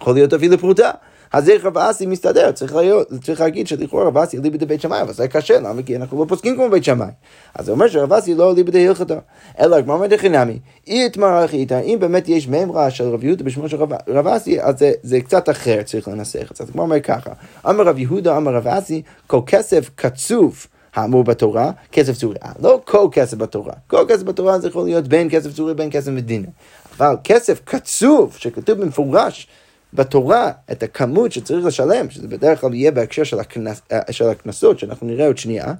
יכול 0.00 0.14
להיות 0.14 0.34
אפילו 0.34 0.58
פרוטה. 0.58 0.90
אז 1.32 1.48
איך 1.48 1.64
רב 1.64 1.78
אסי 1.78 2.06
מסתדר? 2.06 2.52
צריך, 2.52 2.74
להיות, 2.74 3.08
צריך 3.22 3.40
להגיד 3.40 3.66
שלכאורה 3.66 4.04
רב 4.04 4.18
אסי 4.18 4.38
אליבא 4.38 4.56
דבית 4.56 4.80
שמאי, 4.80 5.00
אבל 5.00 5.12
זה 5.12 5.28
קשה, 5.28 5.60
למה? 5.60 5.82
כי 5.82 5.96
אנחנו 5.96 6.20
לא 6.20 6.28
פוסקים 6.28 6.56
כמו 6.56 6.70
בית 6.70 6.84
שמאי. 6.84 7.08
אז 7.54 7.66
זה 7.66 7.72
אומר 7.72 7.88
שרב 7.88 8.12
אסי 8.12 8.34
לא 8.34 8.52
אליבא 8.52 8.70
דהלכתו. 8.70 9.14
אלא 9.60 9.76
הגמרא 9.76 9.96
אומרת 9.96 10.12
חינמי, 10.20 10.58
אי 10.86 11.06
אתמר 11.06 11.44
אחייתא, 11.44 11.80
אם 11.80 11.96
באמת 12.00 12.28
יש 12.28 12.48
מימרה 12.48 12.90
של 12.90 13.04
רב 13.04 13.24
יהודה 13.24 13.44
בשמו 13.44 13.68
של 13.68 13.76
רב 14.08 14.26
אסי, 14.26 14.62
אז 14.62 14.78
זה, 14.78 14.92
זה 15.02 15.20
קצת 15.20 15.48
אחר, 15.48 15.82
צריך 15.82 16.08
לנסח 16.08 16.50
את 16.50 16.56
זה. 16.56 16.64
אז 16.64 16.70
הגמרא 16.70 16.84
אומר 16.84 17.00
ככה, 17.00 17.30
אמר 17.68 17.84
רב 17.84 17.98
יהודה, 17.98 18.36
אמר 18.36 18.54
רב 18.54 18.66
אסי, 18.66 19.02
כל 19.26 19.40
כסף 19.46 19.90
קצוב. 19.94 20.66
האמור 20.94 21.24
בתורה, 21.24 21.70
כסף 21.92 22.16
צורי. 22.16 22.36
לא 22.62 22.80
כל 22.84 23.08
כסף 23.12 23.36
בתורה. 23.36 23.72
כל 23.86 24.04
כסף 24.08 24.22
בתורה 24.22 24.58
זה 24.58 24.68
יכול 24.68 24.84
להיות 24.84 25.08
בין 25.08 25.28
כסף 25.30 25.52
צורי 25.52 25.74
בין 25.74 25.90
כסף 25.90 26.10
מדינה. 26.10 26.48
אבל 26.96 27.16
כסף 27.24 27.60
קצוב, 27.64 28.36
שכתוב 28.38 28.80
במפורש 28.80 29.48
בתורה 29.94 30.50
את 30.72 30.82
הכמות 30.82 31.32
שצריך 31.32 31.66
לשלם, 31.66 32.10
שזה 32.10 32.28
בדרך 32.28 32.60
כלל 32.60 32.74
יהיה 32.74 32.90
בהקשר 32.90 33.24
של, 33.24 33.40
הכנס, 33.40 33.82
אה, 33.92 34.00
של 34.10 34.28
הקנסות, 34.28 34.78
שאנחנו 34.78 35.06
נראה 35.06 35.26
עוד 35.26 35.38
שנייה, 35.38 35.74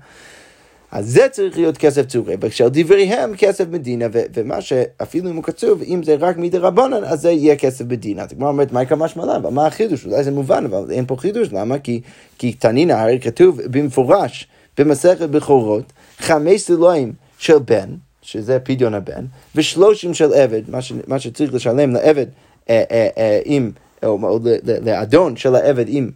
אז 0.91 1.09
זה 1.09 1.29
צריך 1.29 1.57
להיות 1.57 1.79
כסף 1.79 2.07
צורי, 2.07 2.37
בהקשר 2.37 2.69
דבריהם 2.73 3.37
כסף 3.37 3.65
מדינה, 3.71 4.07
ו- 4.13 4.23
ומה 4.35 4.61
שאפילו 4.61 5.31
אם 5.31 5.37
הוא 5.37 5.45
קצוב, 5.45 5.83
אם 5.83 6.03
זה 6.03 6.17
רק 6.19 6.37
מדי 6.37 6.59
רבנן, 6.59 7.05
אז 7.05 7.21
זה 7.21 7.31
יהיה 7.31 7.57
כסף 7.57 7.85
מדינה. 7.85 8.23
אז 8.23 8.33
הגמרא 8.33 8.49
אומרת, 8.49 8.73
מה 8.73 8.85
כמה 8.85 9.09
שמלן? 9.09 9.43
מה 9.51 9.67
החידוש? 9.67 10.07
אולי 10.07 10.25
זה 10.25 10.31
מובן, 10.31 10.65
אבל 10.65 10.91
אין 10.91 11.07
פה 11.07 11.17
חידוש, 11.17 11.49
למה? 11.53 11.79
כי, 11.79 12.01
כי 12.39 12.53
תנינא 12.53 12.93
הרי 12.93 13.21
כתוב 13.21 13.61
במפורש 13.63 14.49
במסכת 14.79 15.29
בכורות, 15.29 15.85
חמש 16.19 16.61
סילואים 16.61 17.13
של 17.39 17.59
בן, 17.59 17.89
שזה 18.23 18.59
פדיון 18.59 18.95
הבן, 18.95 19.25
ושלושים 19.55 20.15
של 20.15 20.33
עבד, 20.33 20.63
מה, 20.69 20.83
ש, 20.83 20.93
מה 21.07 21.19
שצריך 21.19 21.55
לשלם 21.55 21.93
לעבד 21.93 22.27
אה, 22.71 22.85
אה, 22.91 23.09
אה, 23.19 23.41
אם... 23.47 23.71
או 24.03 24.39
לאדון 24.83 25.37
של 25.37 25.55
העבד 25.55 25.89
אם 25.89 26.11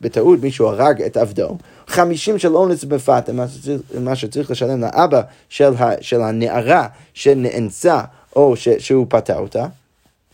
בטעות 0.00 0.42
מישהו 0.42 0.66
הרג 0.66 1.02
את 1.02 1.16
עבדו, 1.16 1.56
חמישים 1.86 2.38
של 2.38 2.56
אונס 2.56 2.84
בפאטה, 2.84 3.32
מה 4.00 4.16
שצריך 4.16 4.50
לשלם 4.50 4.80
לאבא 4.80 5.22
של, 5.48 5.74
ה, 5.78 5.90
של 6.00 6.20
הנערה 6.22 6.86
שנאנסה 7.14 8.00
או 8.36 8.56
ש, 8.56 8.68
שהוא 8.68 9.06
פתה 9.08 9.38
אותה. 9.38 9.66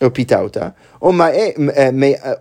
או 0.03 0.15
פיתה 0.15 0.41
אותה, 0.41 0.69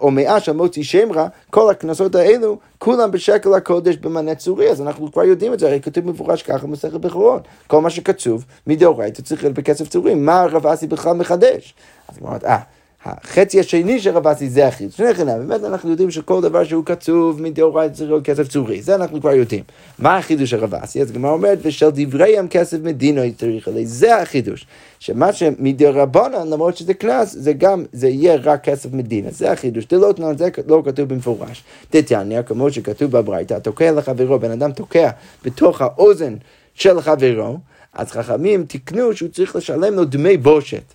או 0.02 0.12
מאה 0.12 0.40
של 0.40 0.52
מוציא 0.52 0.84
שם 0.84 1.12
רע, 1.12 1.28
כל 1.50 1.72
הקנסות 1.72 2.16
האלו, 2.16 2.58
כולם 2.78 3.12
בשקל 3.12 3.54
הקודש 3.54 3.96
במנה 3.96 4.36
צורי, 4.36 4.72
אז 4.72 4.82
אנחנו 4.82 5.12
כבר 5.12 5.24
יודעים 5.24 5.54
את 5.54 5.60
זה, 5.60 5.68
הרי 5.68 5.82
כתוב 5.82 6.06
מפורש 6.06 6.44
ככה 6.44 6.68
במסכת 6.68 6.94
בכורות. 6.94 7.42
כל 7.68 7.82
מה 7.82 7.90
שקצוב 7.90 8.46
מדאורייתא 8.68 9.22
צריך 9.22 9.44
להיות 9.44 9.56
בכסף 9.56 9.88
צורי, 9.88 10.16
מה 10.16 10.46
רב 10.52 10.68
אסי 10.68 10.88
בכלל 10.88 11.14
מחדש? 11.14 11.74
אז 12.10 12.18
היא 12.18 12.26
אומרת, 12.28 12.44
אה, 12.44 12.60
החצי 13.06 13.60
השני 13.60 14.00
של 14.00 14.10
רב 14.10 14.28
אסי 14.28 14.50
זה 14.50 14.68
החידוש. 14.68 14.98
שני 14.98 15.14
חינם, 15.14 15.48
באמת 15.48 15.64
אנחנו 15.64 15.90
יודעים 15.90 16.12
שכל 16.12 16.42
דבר 16.42 16.64
שהוא 16.64 16.86
קצוב 16.86 17.42
מדאורייתא 17.42 17.94
צריך 17.94 18.10
להיות 18.10 18.26
כסף 18.26 18.48
צורי, 18.48 18.82
זה 18.82 18.96
אנחנו 18.96 19.22
כבר 19.22 19.34
יודעים. 19.34 19.64
מה 20.00 20.18
החידוש 20.18 20.50
של 20.50 20.58
רב 20.58 20.76
אסי? 20.76 21.02
אז 21.02 21.10
הגמרא 21.10 21.32
אומרת, 21.32 21.60
ושל 21.62 21.90
דבריהם 21.94 22.48
כסף 22.48 22.78
מדינו 22.84 23.22
צריך 23.38 23.68
עלי, 23.68 23.86
זה 23.86 24.22
החידוש. 24.22 24.66
שמה 25.00 25.34
שמדרבנן, 25.34 26.48
למרות 26.48 26.78
שזה 26.78 26.94
קנס, 26.94 27.36
זה 27.40 27.54
גם, 27.54 27.86
זה 27.94 28.08
יהיה 28.08 28.36
רק 28.44 28.64
כסף 28.64 28.94
מדינה, 28.94 29.32
זה 29.32 29.52
החידוש. 29.52 29.86
דלותנן, 29.86 30.38
זה 30.38 30.50
לא 30.68 30.82
כתוב 30.86 31.10
במפורש. 31.10 31.64
דתניא, 31.94 32.42
כמו 32.42 32.72
שכתוב 32.72 33.12
בברייתא, 33.12 33.60
תוקע 33.60 33.92
לחברו, 33.92 34.40
בן 34.40 34.52
אדם 34.52 34.72
תוקע 34.72 35.10
בתוך 35.44 35.82
האוזן 35.82 36.36
של 36.74 37.02
חברו, 37.02 37.58
אז 37.94 38.12
חכמים 38.12 38.66
תיקנו 38.66 39.16
שהוא 39.16 39.30
צריך 39.30 39.56
לשלם 39.56 39.94
לו 39.94 40.06
דמי 40.06 40.38
בושת. 40.38 40.94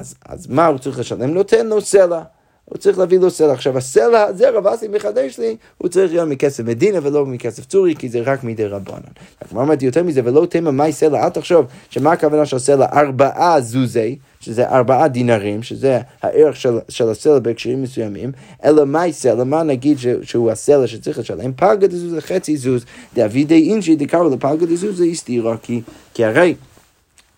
אז, 0.00 0.14
אז 0.28 0.46
מה 0.46 0.66
הוא 0.66 0.78
צריך 0.78 0.98
לשלם? 0.98 1.30
נותן 1.30 1.66
לו 1.66 1.80
סלע. 1.80 2.22
הוא 2.64 2.78
צריך 2.78 2.98
להביא 2.98 3.18
לו 3.18 3.30
סלע. 3.30 3.52
עכשיו 3.52 3.78
הסלע 3.78 4.22
הזה 4.22 4.50
רב 4.50 4.66
אסי 4.66 4.88
מחדש 4.88 5.38
לי, 5.38 5.56
הוא 5.78 5.88
צריך 5.88 6.12
להיות 6.12 6.28
מכסף 6.28 6.64
מדינה 6.64 6.98
ולא 7.02 7.26
מכסף 7.26 7.66
צורי, 7.66 7.94
כי 7.98 8.08
זה 8.08 8.20
רק 8.20 8.44
מדי 8.44 8.66
רבנן. 8.66 9.00
הגמרא 9.42 9.62
אומרת 9.62 9.82
יותר 9.82 10.02
מזה, 10.02 10.20
ולא 10.24 10.46
תימא 10.46 10.70
מאי 10.70 10.92
סלע, 10.92 11.24
אל 11.24 11.28
תחשוב 11.28 11.66
שמה 11.90 12.12
הכוונה 12.12 12.46
של 12.46 12.58
סלע 12.58 12.86
ארבעה 12.92 13.60
זוזי, 13.60 14.18
שזה 14.40 14.68
ארבעה 14.68 15.08
דינרים, 15.08 15.62
שזה 15.62 15.98
הערך 16.22 16.56
של, 16.56 16.78
של 16.88 17.08
הסלע 17.08 17.38
בהקשרים 17.38 17.82
מסוימים, 17.82 18.32
אלא 18.64 18.86
מאי 18.86 19.12
סלע, 19.12 19.44
מה 19.44 19.62
נגיד 19.62 19.98
ש, 19.98 20.06
שהוא 20.22 20.50
הסלע 20.50 20.86
שצריך 20.86 21.18
לשלם? 21.18 21.52
פלגה 21.52 21.86
דזוז 21.86 22.14
חצי 22.18 22.56
זוז, 22.56 22.84
דאבידי 23.14 23.70
אינשי 23.70 23.96
דקראו 23.96 24.30
לפלגה 24.30 24.66
דזוז 24.66 24.98
זה 24.98 25.04
הסתירה, 25.04 25.56
כי, 25.62 25.80
כי 26.14 26.24
הרי 26.24 26.54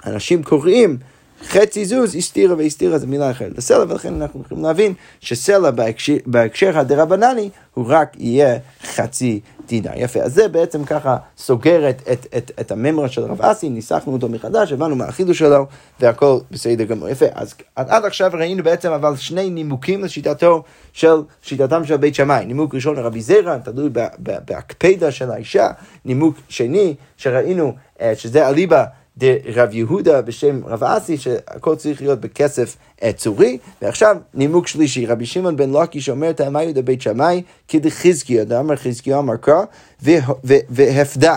אנשים 0.07 0.43
קוראים 0.43 0.97
חצי 1.45 1.85
זוז 1.85 2.17
הסתירה 2.17 2.55
והסתירה 2.57 2.99
זה 2.99 3.07
מילה 3.07 3.31
אחרת 3.31 3.59
לסלע, 3.59 3.85
ולכן 3.89 4.23
אנחנו 4.23 4.43
יכולים 4.47 4.65
להבין 4.65 4.95
שסלע 5.21 5.71
בהקשר, 6.27 6.79
הדרבנני 6.79 7.51
הוא 7.75 7.85
רק 7.89 8.17
יהיה 8.19 8.59
חצי 8.83 9.41
דינר. 9.69 9.91
יפה, 9.97 10.21
אז 10.21 10.35
זה 10.35 10.49
בעצם 10.49 10.85
ככה 10.85 11.17
סוגר 11.39 11.91
את, 11.91 12.03
את, 12.13 12.27
את, 12.37 12.51
את 12.61 12.73
הממרה 12.73 13.09
של 13.09 13.23
רב 13.23 13.43
אסי, 13.43 13.69
ניסחנו 13.69 14.13
אותו 14.13 14.29
מחדש, 14.29 14.73
הבנו 14.73 14.97
מה 14.97 15.05
החידוש 15.05 15.39
שלו, 15.39 15.67
והכל 16.01 16.39
בסדר 16.51 16.85
גמור. 16.85 17.09
יפה, 17.09 17.27
אז 17.35 17.55
עד 17.77 18.05
עכשיו 18.05 18.31
ראינו 18.35 18.63
בעצם 18.63 18.93
אבל 18.93 19.17
שני 19.17 19.51
נימוקים 19.51 20.05
לשיטתו 20.05 20.63
של, 20.93 21.23
שיטתם 21.43 21.85
של 21.85 21.97
בית 21.97 22.15
שמאי. 22.15 22.45
נימוק 22.45 22.75
ראשון 22.75 22.97
לרבי 22.97 23.21
זרע, 23.21 23.59
תלוי 23.59 23.91
בהקפדה 24.19 25.11
של 25.11 25.31
האישה, 25.31 25.69
נימוק 26.05 26.37
שני 26.49 26.95
שראינו 27.17 27.75
אה, 28.01 28.13
שזה 28.17 28.49
אליבא 28.49 28.85
דרב 29.19 29.69
יהודה 29.73 30.23
בשם 30.23 30.61
רב 30.67 30.85
אסי, 30.85 31.19
שהכל 31.19 31.77
צריך 31.77 32.03
להיות 32.03 32.21
בכסף 32.21 32.77
אה, 33.03 33.13
צורי. 33.13 33.59
ועכשיו 33.83 34.17
נימוק 34.35 34.67
שלישי, 34.67 35.07
רבי 35.07 35.27
שמעון 35.27 35.57
בן 35.57 35.71
לוקי 35.71 36.01
שאומר 36.01 36.31
את 36.31 36.41
האמאי 36.41 36.73
בית 36.85 37.03
שמאי 37.03 37.43
כדחזקיה, 37.69 38.45
דאמר 38.45 38.77
חזקיה 38.77 39.19
אמר 39.19 39.37
קרא, 39.37 39.65
והפדה. 40.71 41.37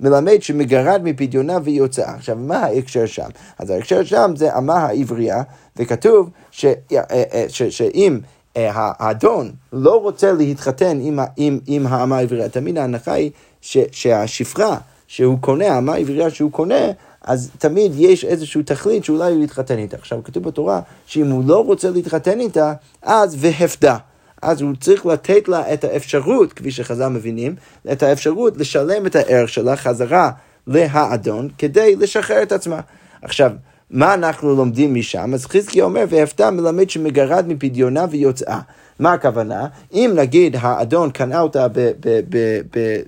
מלמד 0.00 0.42
שמגרד 0.42 1.00
מפדיונה 1.04 1.58
ויוצאה. 1.64 2.14
עכשיו, 2.14 2.36
מה 2.36 2.56
ההקשר 2.58 3.06
שם? 3.06 3.28
אז 3.58 3.70
ההקשר 3.70 4.04
שם 4.04 4.32
זה 4.36 4.58
אמה 4.58 4.74
העברייה, 4.74 5.42
וכתוב 5.76 6.30
אה, 6.64 6.72
אה, 6.92 7.44
שאם 7.48 8.18
האדון 8.56 9.52
לא 9.72 10.00
רוצה 10.00 10.32
להתחתן 10.32 10.98
עם, 11.00 11.18
עם, 11.36 11.58
עם 11.66 11.86
האמה 11.86 12.18
העברייה, 12.18 12.48
תמיד 12.48 12.78
ההנחה 12.78 13.12
היא 13.12 13.30
ש, 13.60 13.78
שהשפחה 13.92 14.76
שהוא 15.06 15.38
קונה, 15.40 15.74
האמה 15.74 15.94
העברייה 15.94 16.30
שהוא 16.30 16.52
קונה, 16.52 16.84
אז 17.24 17.50
תמיד 17.58 17.92
יש 17.96 18.24
איזושהי 18.24 18.62
תכלית 18.62 19.04
שאולי 19.04 19.32
הוא 19.32 19.44
יתחתן 19.44 19.78
איתה. 19.78 19.96
עכשיו, 19.96 20.24
כתוב 20.24 20.42
בתורה 20.42 20.80
שאם 21.06 21.30
הוא 21.30 21.44
לא 21.46 21.64
רוצה 21.64 21.90
להתחתן 21.90 22.40
איתה, 22.40 22.72
אז 23.02 23.36
והפדה. 23.38 23.96
אז 24.42 24.60
הוא 24.60 24.74
צריך 24.80 25.06
לתת 25.06 25.48
לה 25.48 25.74
את 25.74 25.84
האפשרות, 25.84 26.52
כפי 26.52 26.70
שחז"ל 26.70 27.08
מבינים, 27.08 27.54
את 27.92 28.02
האפשרות 28.02 28.56
לשלם 28.56 29.06
את 29.06 29.16
הערך 29.16 29.48
שלה 29.48 29.76
חזרה 29.76 30.30
להאדון 30.66 31.48
כדי 31.58 31.96
לשחרר 31.96 32.42
את 32.42 32.52
עצמה. 32.52 32.80
עכשיו, 33.22 33.50
מה 33.90 34.14
אנחנו 34.14 34.54
לומדים 34.54 34.94
משם? 34.94 35.34
אז 35.34 35.46
חזקי 35.46 35.82
אומר, 35.82 36.04
והפתע 36.08 36.50
מלמד 36.50 36.90
שמגרד 36.90 37.48
מפדיונה 37.48 38.06
ויוצאה. 38.10 38.60
מה 38.98 39.12
הכוונה? 39.12 39.66
אם 39.92 40.12
נגיד 40.16 40.56
האדון 40.60 41.10
קנה 41.10 41.40
אותה, 41.40 41.66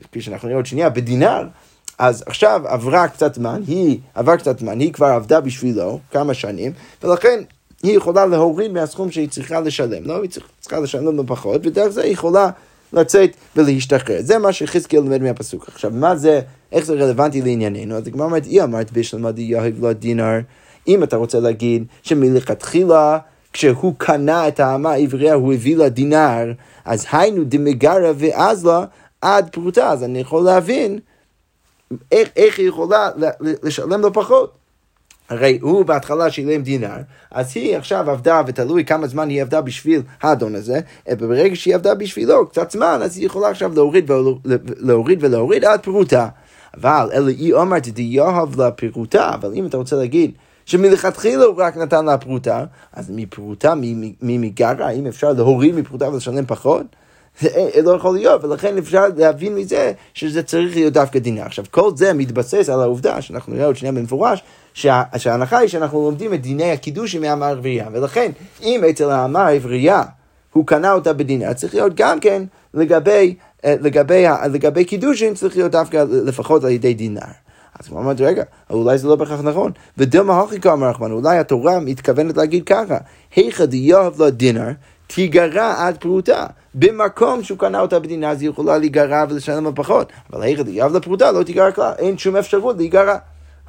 כפי 0.03 0.21
שאנחנו 0.21 0.49
נראה 0.49 0.59
עוד 0.59 0.67
שנייה, 0.67 0.91
בדינר, 0.91 1.47
אז 1.99 2.25
עכשיו 2.27 2.63
עברה 2.65 3.09
קצת 3.09 3.35
זמן, 3.35 3.63
היא 3.67 3.99
עבר 4.15 4.37
קצת 4.37 4.59
זמן, 4.59 4.81
היא 4.81 4.93
כבר 4.93 5.07
עבדה 5.07 5.41
בשבילו 5.41 5.99
כמה 6.11 6.35
שנים, 6.35 6.73
ולכן 7.03 7.43
היא 7.83 7.97
יכולה 7.97 8.27
להוריד 8.27 8.73
מהסכום 8.73 9.11
שהיא 9.11 9.29
צריכה 9.29 9.61
לשלם 9.61 10.05
לא, 10.05 10.23
היא 10.23 10.31
צריכה 10.61 10.81
לשלם 10.81 11.17
לו 11.17 11.27
פחות, 11.27 11.67
ודרך 11.67 11.89
זה 11.89 12.03
היא 12.03 12.13
יכולה 12.13 12.51
לצאת 12.93 13.31
ולהשתחרר. 13.57 14.17
זה 14.21 14.39
מה 14.39 14.53
שחזקאל 14.53 15.01
לומד 15.01 15.23
מהפסוק. 15.23 15.69
עכשיו, 15.69 15.91
מה 15.95 16.17
זה, 16.17 16.41
איך 16.73 16.85
זה 16.85 16.95
רלוונטי 16.95 17.43
לענייננו? 17.43 17.97
אז 17.97 18.07
הגמרא 18.07 18.27
אומרת, 18.27 18.45
היא 18.45 18.63
אמרת 18.63 18.93
בשלמה 18.93 19.33
דיהג 19.33 19.75
לו 19.81 19.93
דינר. 19.93 20.39
אם 20.89 21.03
אתה 21.03 21.17
רוצה 21.17 21.41
להגיד 21.41 21.85
שמלכתחילה 22.03 23.19
כשהוא 23.53 23.95
קנה 23.99 24.49
את 24.49 24.61
האמה 24.61 24.91
העברייה 24.91 25.35
הוא 25.35 25.53
הביא 25.53 25.77
לה 25.77 25.89
דינר, 25.89 26.53
אז 26.85 27.07
היינו 27.13 27.45
דמגרה 27.45 28.13
ואז 28.17 28.67
לה 28.67 28.85
עד 29.21 29.49
פרוטה, 29.53 29.91
אז 29.91 30.05
אני 30.05 30.19
יכול 30.19 30.45
להבין 30.45 30.99
איך, 32.13 32.29
איך 32.37 32.59
היא 32.59 32.69
יכולה 32.69 33.11
לשלם 33.41 34.01
לו 34.01 34.13
פחות? 34.13 34.53
הרי 35.29 35.59
הוא 35.63 35.85
בהתחלה 35.85 36.31
שילם 36.31 36.63
דינר, 36.63 36.97
אז 37.31 37.53
היא 37.55 37.77
עכשיו 37.77 38.11
עבדה, 38.11 38.43
ותלוי 38.47 38.85
כמה 38.85 39.07
זמן 39.07 39.29
היא 39.29 39.43
עבדה 39.43 39.61
בשביל 39.61 40.03
האדון 40.23 40.55
הזה, 40.55 40.81
וברגע 41.11 41.57
שהיא 41.57 41.75
עבדה 41.75 41.95
בשבילו 41.95 42.47
קצת 42.47 42.71
זמן, 42.71 43.01
אז 43.03 43.17
היא 43.17 43.27
יכולה 43.27 43.49
עכשיו 43.49 43.75
להוריד 43.75 44.11
ולהוריד 44.11 45.25
ולהוריד 45.25 45.65
עד 45.65 45.81
פרוטה. 45.81 46.29
אבל 46.77 47.11
אלא 47.13 47.29
היא 47.29 47.55
אומרת, 47.55 47.89
דיהב 47.89 48.61
לה 48.61 48.71
פירוטה, 48.71 49.35
אבל 49.35 49.53
אם 49.55 49.67
אתה 49.67 49.77
רוצה 49.77 49.97
להגיד 49.97 50.31
שמלכתחילה 50.67 51.45
הוא 51.45 51.55
רק 51.57 51.77
נתן 51.77 52.05
לה 52.05 52.19
פרוטה, 52.19 52.65
אז 52.93 53.11
מפרוטה, 53.15 53.75
מי 53.75 54.39
מגרה, 54.39 54.87
האם 54.87 55.07
אפשר 55.07 55.33
להוריד 55.33 55.75
מפרוטה 55.75 56.09
ולשלם 56.09 56.47
פחות? 56.47 56.87
זה 57.41 57.83
לא 57.83 57.91
יכול 57.91 58.15
להיות, 58.15 58.45
ולכן 58.45 58.79
אפשר 58.79 59.05
להבין 59.17 59.55
מזה 59.55 59.93
שזה 60.15 60.43
צריך 60.43 60.77
להיות 60.77 60.93
דווקא 60.93 61.19
דינה. 61.19 61.43
עכשיו, 61.43 61.65
כל 61.71 61.91
זה 61.97 62.13
מתבסס 62.13 62.69
על 62.69 62.81
העובדה, 62.81 63.23
שאנחנו 63.23 63.55
נראה 63.55 63.67
עוד 63.67 63.77
שנייה 63.77 63.93
במפורש, 63.93 64.43
שה, 64.75 65.03
שההנחה 65.17 65.59
היא 65.59 65.69
שאנחנו 65.69 66.03
לומדים 66.03 66.35
את 66.35 66.43
דיני 66.43 66.73
הקידושים 66.73 67.21
מהאמה 67.21 67.47
העברייה, 67.47 67.89
ולכן 67.93 68.33
אם 68.63 68.85
אצל 68.91 69.11
האמה 69.11 69.47
העברייה 69.47 70.03
הוא 70.53 70.67
קנה 70.67 70.93
אותה 70.93 71.13
בדינה, 71.13 71.55
צריך 71.55 71.75
להיות 71.75 71.95
גם 71.95 72.21
כן 72.21 72.43
לגבי, 72.75 73.35
אה, 73.65 73.75
לגבי, 73.81 74.25
לגבי 74.53 74.85
קידושין, 74.85 75.35
צריך 75.35 75.57
להיות 75.57 75.73
דווקא 75.73 76.05
לפחות 76.11 76.65
על 76.65 76.71
ידי 76.71 76.95
דינר. 76.95 77.21
אז 77.81 77.89
הוא 77.89 78.01
אמר, 78.01 78.13
רגע, 78.19 78.43
אולי 78.71 78.99
זה 78.99 79.09
לא 79.09 79.17
בהכרח 79.17 79.41
נכון. 79.41 79.73
ודילמה 79.99 80.41
הכי 80.41 80.61
כאמר 80.61 80.89
רחמן, 80.89 81.11
אולי 81.11 81.39
התורה 81.39 81.81
מתכוונת 81.81 82.37
להגיד 82.37 82.65
ככה, 82.65 82.99
היכא 83.37 83.65
דיוב 83.65 84.23
לו 84.23 84.31
דינר, 84.31 84.69
תיגרע 85.07 85.87
עד 85.87 85.97
פרוטה. 85.97 86.47
במקום 86.75 87.43
שהוא 87.43 87.59
קנה 87.59 87.81
אותה 87.81 87.99
בדינה, 87.99 88.31
אז 88.31 88.43
היא 88.43 88.51
יכולה 88.51 88.79
להיגרע 88.79 89.25
ולשלם 89.29 89.75
פחות. 89.75 90.13
אבל 90.33 90.43
היכא 90.43 90.63
דיוב 90.63 90.97
לפרוטה 90.97 91.33
לא 91.33 91.43
תיגרע 91.43 91.73
כלל, 91.73 91.93
אין 91.99 92.19
שום 92.19 92.37
אפשרות 92.37 92.77
להיגרע. 92.77 93.17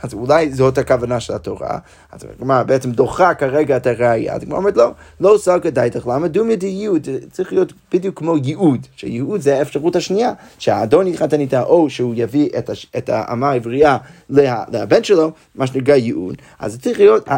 אז 0.03 0.13
אולי 0.13 0.51
זאת 0.51 0.77
הכוונה 0.77 1.20
של 1.20 1.34
התורה. 1.34 1.77
אז 2.12 2.22
כלומר, 2.38 2.63
בעצם 2.63 2.91
דוחה 2.91 3.34
כרגע 3.34 3.77
את 3.77 3.88
הראייה. 3.88 4.34
אז 4.34 4.44
כמו 4.44 4.56
אומרת, 4.56 4.77
לא, 4.77 4.91
לא 5.20 5.38
סלקא 5.38 5.70
דייתך, 5.70 6.08
למה 6.08 6.27
דומיה 6.27 6.56
דיוד? 6.56 7.08
צריך 7.32 7.53
להיות 7.53 7.74
בדיוק 7.94 8.20
כמו 8.20 8.38
ייעוד, 8.44 8.88
שייעוד 8.96 9.41
זה 9.41 9.60
האפשרות 9.60 9.96
השנייה, 9.96 10.34
שהאדון 10.60 11.08
יתחתן 11.08 11.39
איתה, 11.39 11.63
או 11.63 11.89
שהוא 11.89 12.13
יביא 12.17 12.50
את, 12.58 12.70
הש, 12.70 12.88
את 12.98 13.10
האמה 13.10 13.50
העברייה 13.50 13.98
לה, 14.29 14.63
לבן 14.72 15.03
שלו, 15.03 15.32
מה 15.56 15.67
שנקרא 15.67 15.96
ייעוד. 15.96 16.36
אז 16.60 16.72
זה 16.72 16.79
צריך 16.79 17.00
להיות, 17.00 17.29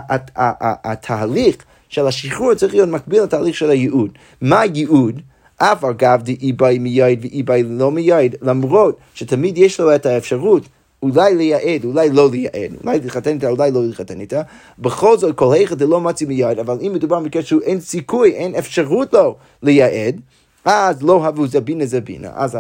התהליך 0.84 1.56
של 1.89 2.08
השחרור 2.08 2.53
צריך 2.53 2.74
להיות 2.74 2.89
מקביל 2.89 3.24
לתהליך 3.24 3.55
של 3.55 3.69
הייעוד. 3.69 4.12
מה 4.41 4.65
ייעוד? 4.74 5.22
אף 5.58 5.84
אגב 5.84 6.22
דאי 6.24 6.51
באי 6.51 6.79
מייד 6.79 7.19
ואי 7.22 7.43
באי 7.43 7.63
לא 7.63 7.91
מייד, 7.91 8.36
למרות 8.41 8.98
שתמיד 9.13 9.58
יש 9.58 9.79
לו 9.79 9.96
את 9.96 10.05
האפשרות 10.05 10.63
אולי 11.03 11.36
לייעד, 11.36 11.86
אולי 11.86 12.10
לא 12.10 12.29
לייעד, 12.31 12.72
אולי 12.84 13.00
להתחתן 13.00 13.31
איתה, 13.31 13.50
אולי 13.50 13.72
לא 13.72 13.86
להתחתן 13.86 14.19
איתה. 14.19 14.41
בכל 14.79 15.17
זאת, 15.17 15.36
כל 15.36 15.53
היכא 15.53 15.75
דלא 15.75 16.01
מצי 16.01 16.25
מיד, 16.25 16.60
אבל 16.60 16.77
אם 16.81 16.91
מדובר 16.93 17.19
במקרה 17.19 17.41
שהוא 17.41 17.62
אין 17.62 17.79
סיכוי, 17.79 18.31
אין 18.31 18.55
אפשרות 18.55 19.13
לו 19.13 19.36
לייעד, 19.63 20.22
אז 20.66 21.04
לא 21.04 21.25
הבו 21.25 21.48
זבינה 21.48 21.86
זבינה, 21.86 22.30
אז 22.34 22.58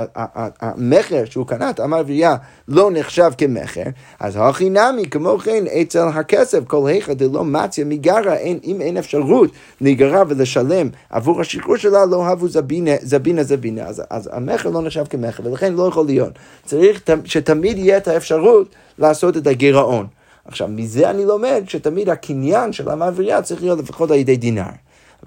המכר 0.61 1.25
שהוא 1.25 1.47
קנה 1.47 1.69
את 1.69 1.79
אמר 1.79 2.01
ויה 2.05 2.35
לא 2.67 2.89
נחשב 2.93 3.31
כמכר, 3.37 3.83
אז 4.19 4.37
הכי 4.41 4.69
נמי 4.69 5.09
כמו 5.11 5.37
כן 5.37 5.63
אצל 5.81 6.07
הכסף, 6.13 6.59
כל 6.67 6.87
היכא 6.87 7.13
דלא 7.13 7.43
מציה 7.43 7.85
מגרה, 7.85 8.35
אם 8.37 8.77
אין 8.81 8.97
אפשרות 8.97 9.51
להיגרע 9.81 10.23
ולשלם 10.27 10.89
עבור 11.09 11.41
השחרור 11.41 11.77
שלה, 11.77 12.05
לא 12.05 12.27
הבו 12.27 12.47
זבינה 12.47 12.91
זבינה, 13.01 13.43
זבינה. 13.43 13.83
אז, 13.85 14.03
אז 14.09 14.29
המכר 14.33 14.69
לא 14.69 14.81
נחשב 14.81 15.03
כמכר, 15.09 15.43
ולכן 15.45 15.73
לא 15.73 15.87
יכול 15.87 16.05
להיות. 16.05 16.33
צריך 16.65 17.01
שתמיד 17.25 17.77
יהיה 17.77 17.97
את 17.97 18.07
האפשרות 18.07 18.75
לעשות 18.99 19.37
את 19.37 19.47
הגירעון. 19.47 20.07
עכשיו, 20.45 20.67
מזה 20.67 21.09
אני 21.09 21.25
לומד 21.25 21.63
שתמיד 21.67 22.09
הקניין 22.09 22.73
של 22.73 22.89
המעברייה 22.89 23.41
צריך 23.41 23.61
להיות 23.61 23.79
לפחות 23.79 24.11
על 24.11 24.17
ידי 24.17 24.37
דינר. 24.37 24.63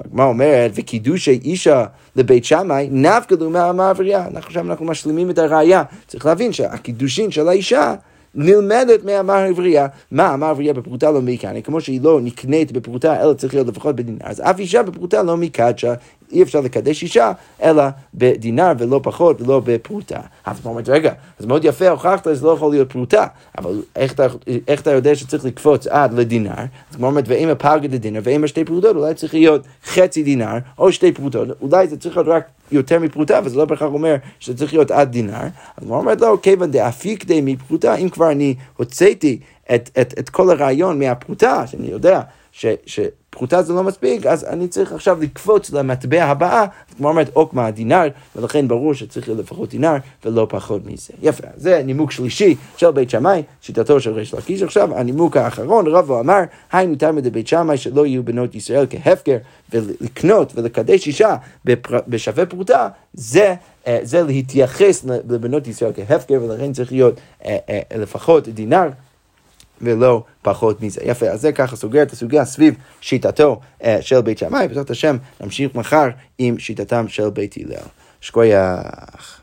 הגמרא 0.01 0.27
אומרת, 0.27 0.71
וקידושי 0.75 1.41
אישה 1.45 1.85
לבית 2.17 2.45
שמאי, 2.45 2.89
נפקא 2.91 3.35
לו 3.41 3.51
מהמעברייה. 3.51 4.27
עכשיו 4.35 4.71
אנחנו 4.71 4.87
משלימים 4.87 5.31
את 5.31 5.39
הראייה. 5.39 5.83
צריך 6.07 6.27
להבין 6.27 6.53
שהקידושין 6.53 7.31
של 7.31 7.49
האישה 7.49 7.95
נלמדת 8.35 9.05
מהאמר 9.05 9.35
העברייה. 9.35 9.87
מה 10.11 10.35
אמר 10.35 10.47
העברייה 10.47 10.75
בפרוטה 10.75 11.11
לא 11.11 11.23
מקני, 11.23 11.63
כמו 11.63 11.81
שהיא 11.81 12.01
לא 12.03 12.21
נקנית 12.21 12.73
בפרוטה, 12.73 13.23
אלא 13.23 13.35
צריך 13.35 13.55
להיות 13.55 13.67
לפחות 13.67 13.97
בדינר. 13.97 14.19
אז 14.25 14.41
אף 14.41 14.59
אישה 14.59 14.83
בפרוטה 14.83 15.23
לא 15.23 15.37
מקדשה, 15.37 15.95
אי 16.33 16.43
אפשר 16.43 16.61
לקדש 16.61 17.03
אישה, 17.03 17.33
אלא 17.63 17.83
בדינר 18.15 18.73
ולא 18.79 19.01
פחות 19.03 19.41
ולא 19.41 19.61
בפרוטה. 19.65 20.21
אז 20.45 20.57
הוא 20.63 20.71
אומר, 20.71 20.83
רגע, 20.87 21.13
אז 21.39 21.47
מאוד 21.47 21.65
יפה 21.65 21.89
הוכחת, 21.89 22.29
זה 22.33 22.47
לא 22.47 22.53
יכול 22.53 22.71
להיות 22.71 22.93
פרוטה, 22.93 23.27
אבל 23.59 23.83
איך 23.97 24.13
אתה, 24.13 24.27
איך 24.69 24.81
אתה 24.81 24.91
יודע 24.91 25.15
שצריך 25.15 25.45
לקפוץ 25.45 25.87
עד 25.87 26.13
לדינר? 26.13 26.53
אז 26.91 26.97
כמו 26.97 27.07
אומרת, 27.07 27.25
ואם 27.27 27.49
הפלגה 27.49 27.89
לדינר, 27.89 28.21
ואם 28.23 28.45
השתי 28.45 28.65
פרוטות, 28.65 28.97
אולי 28.97 29.15
צריך 29.15 29.35
להיות 29.35 29.67
חצי 29.85 30.23
דינר, 30.23 30.59
או 30.79 30.93
שתי 30.93 31.13
פרוטות, 31.13 31.49
אולי 31.61 31.89
זה 31.89 31.97
צריך 31.97 32.17
להיות 32.17 32.29
רק 32.29 32.45
יותר 32.73 32.99
מפרוטה, 32.99 33.41
וזה 33.45 33.59
לא 33.59 33.65
בהכרח 33.65 33.93
אומר 33.93 34.17
שזה 34.41 34.59
צריך 34.59 34.73
להיות 34.75 34.91
עד 34.91 35.11
דינר. 35.11 35.43
אז 35.77 35.89
הוא 35.89 35.97
אומרת, 35.97 36.21
לא, 36.21 36.39
כיוון 36.43 36.71
דאפיק 36.71 37.25
די 37.25 37.41
מפרוטה, 37.41 37.95
אם 37.95 38.09
כבר 38.09 38.31
אני 38.31 38.55
הוצאתי 38.77 39.39
את, 39.75 39.91
את, 40.01 40.15
את 40.19 40.29
כל 40.31 40.51
הרעיון 40.51 40.99
מהפרוטה, 40.99 41.67
שאני 41.67 41.89
יודע 41.89 42.21
ש, 42.53 42.67
שפרוטה 43.35 43.63
זה 43.63 43.73
לא 43.73 43.83
מספיק, 43.83 44.27
אז 44.27 44.45
אני 44.45 44.69
צריך 44.69 44.93
עכשיו 44.93 45.19
לקפוץ 45.21 45.73
למטבע 45.73 46.25
הבאה, 46.25 46.65
כמו 46.97 47.09
אומרת 47.09 47.31
עוקמה 47.33 47.71
דינר, 47.71 48.09
ולכן 48.37 48.69
ברור 48.69 48.95
שצריך 48.95 49.29
להיות 49.29 49.41
לפחות 49.41 49.71
דינר 49.71 49.97
ולא 50.25 50.47
פחות 50.51 50.87
מזה. 50.87 51.13
יפה, 51.23 51.47
זה 51.57 51.83
נימוק 51.85 52.11
שלישי 52.11 52.55
של 52.77 52.91
בית 52.91 53.11
שמאי, 53.11 53.43
שיטתו 53.61 54.01
של 54.01 54.13
ריש 54.13 54.35
לקיש. 54.35 54.63
עכשיו, 54.63 54.99
הנימוק 54.99 55.37
האחרון, 55.37 55.87
רבו 55.87 56.21
אמר, 56.21 56.41
היינו 56.73 56.95
תלמי 56.95 57.21
דבית 57.21 57.49
שמאי 57.49 57.77
שלא 57.77 58.07
יהיו 58.07 58.23
בנות 58.23 58.55
ישראל 58.55 58.87
כהפקר, 58.91 59.37
ולקנות 59.73 60.53
ולקדש 60.57 61.07
אישה 61.07 61.37
בפר... 61.65 61.99
בשווה 62.09 62.47
פרוטה, 62.47 62.89
זה... 63.15 63.55
אה, 63.87 63.99
זה 64.03 64.23
להתייחס 64.23 65.05
לבנות 65.05 65.67
ישראל 65.67 65.93
כהפקר, 65.97 66.39
ולכן 66.43 66.73
צריך 66.73 66.93
להיות 66.93 67.15
אה, 67.45 67.57
אה, 67.69 67.81
לפחות 67.99 68.49
דינר 68.49 68.89
ולא 69.83 70.25
פחות 70.43 70.83
מזה. 70.83 71.01
יפה, 71.05 71.27
אז 71.27 71.41
זה 71.41 71.53
ככה 71.53 71.77
סוגר 71.77 72.03
את 72.03 72.13
הסוגיה 72.13 72.45
סביב 72.45 72.75
שיטתו 73.01 73.61
uh, 73.81 73.85
של 74.01 74.21
בית 74.21 74.39
שמאי, 74.39 74.69
בעזרת 74.69 74.91
השם 74.91 75.17
נמשיך 75.41 75.75
מחר 75.75 76.09
עם 76.39 76.59
שיטתם 76.59 77.09
של 77.09 77.31
בית 77.31 77.55
הלל. 77.57 77.87
שכוייח. 78.21 79.42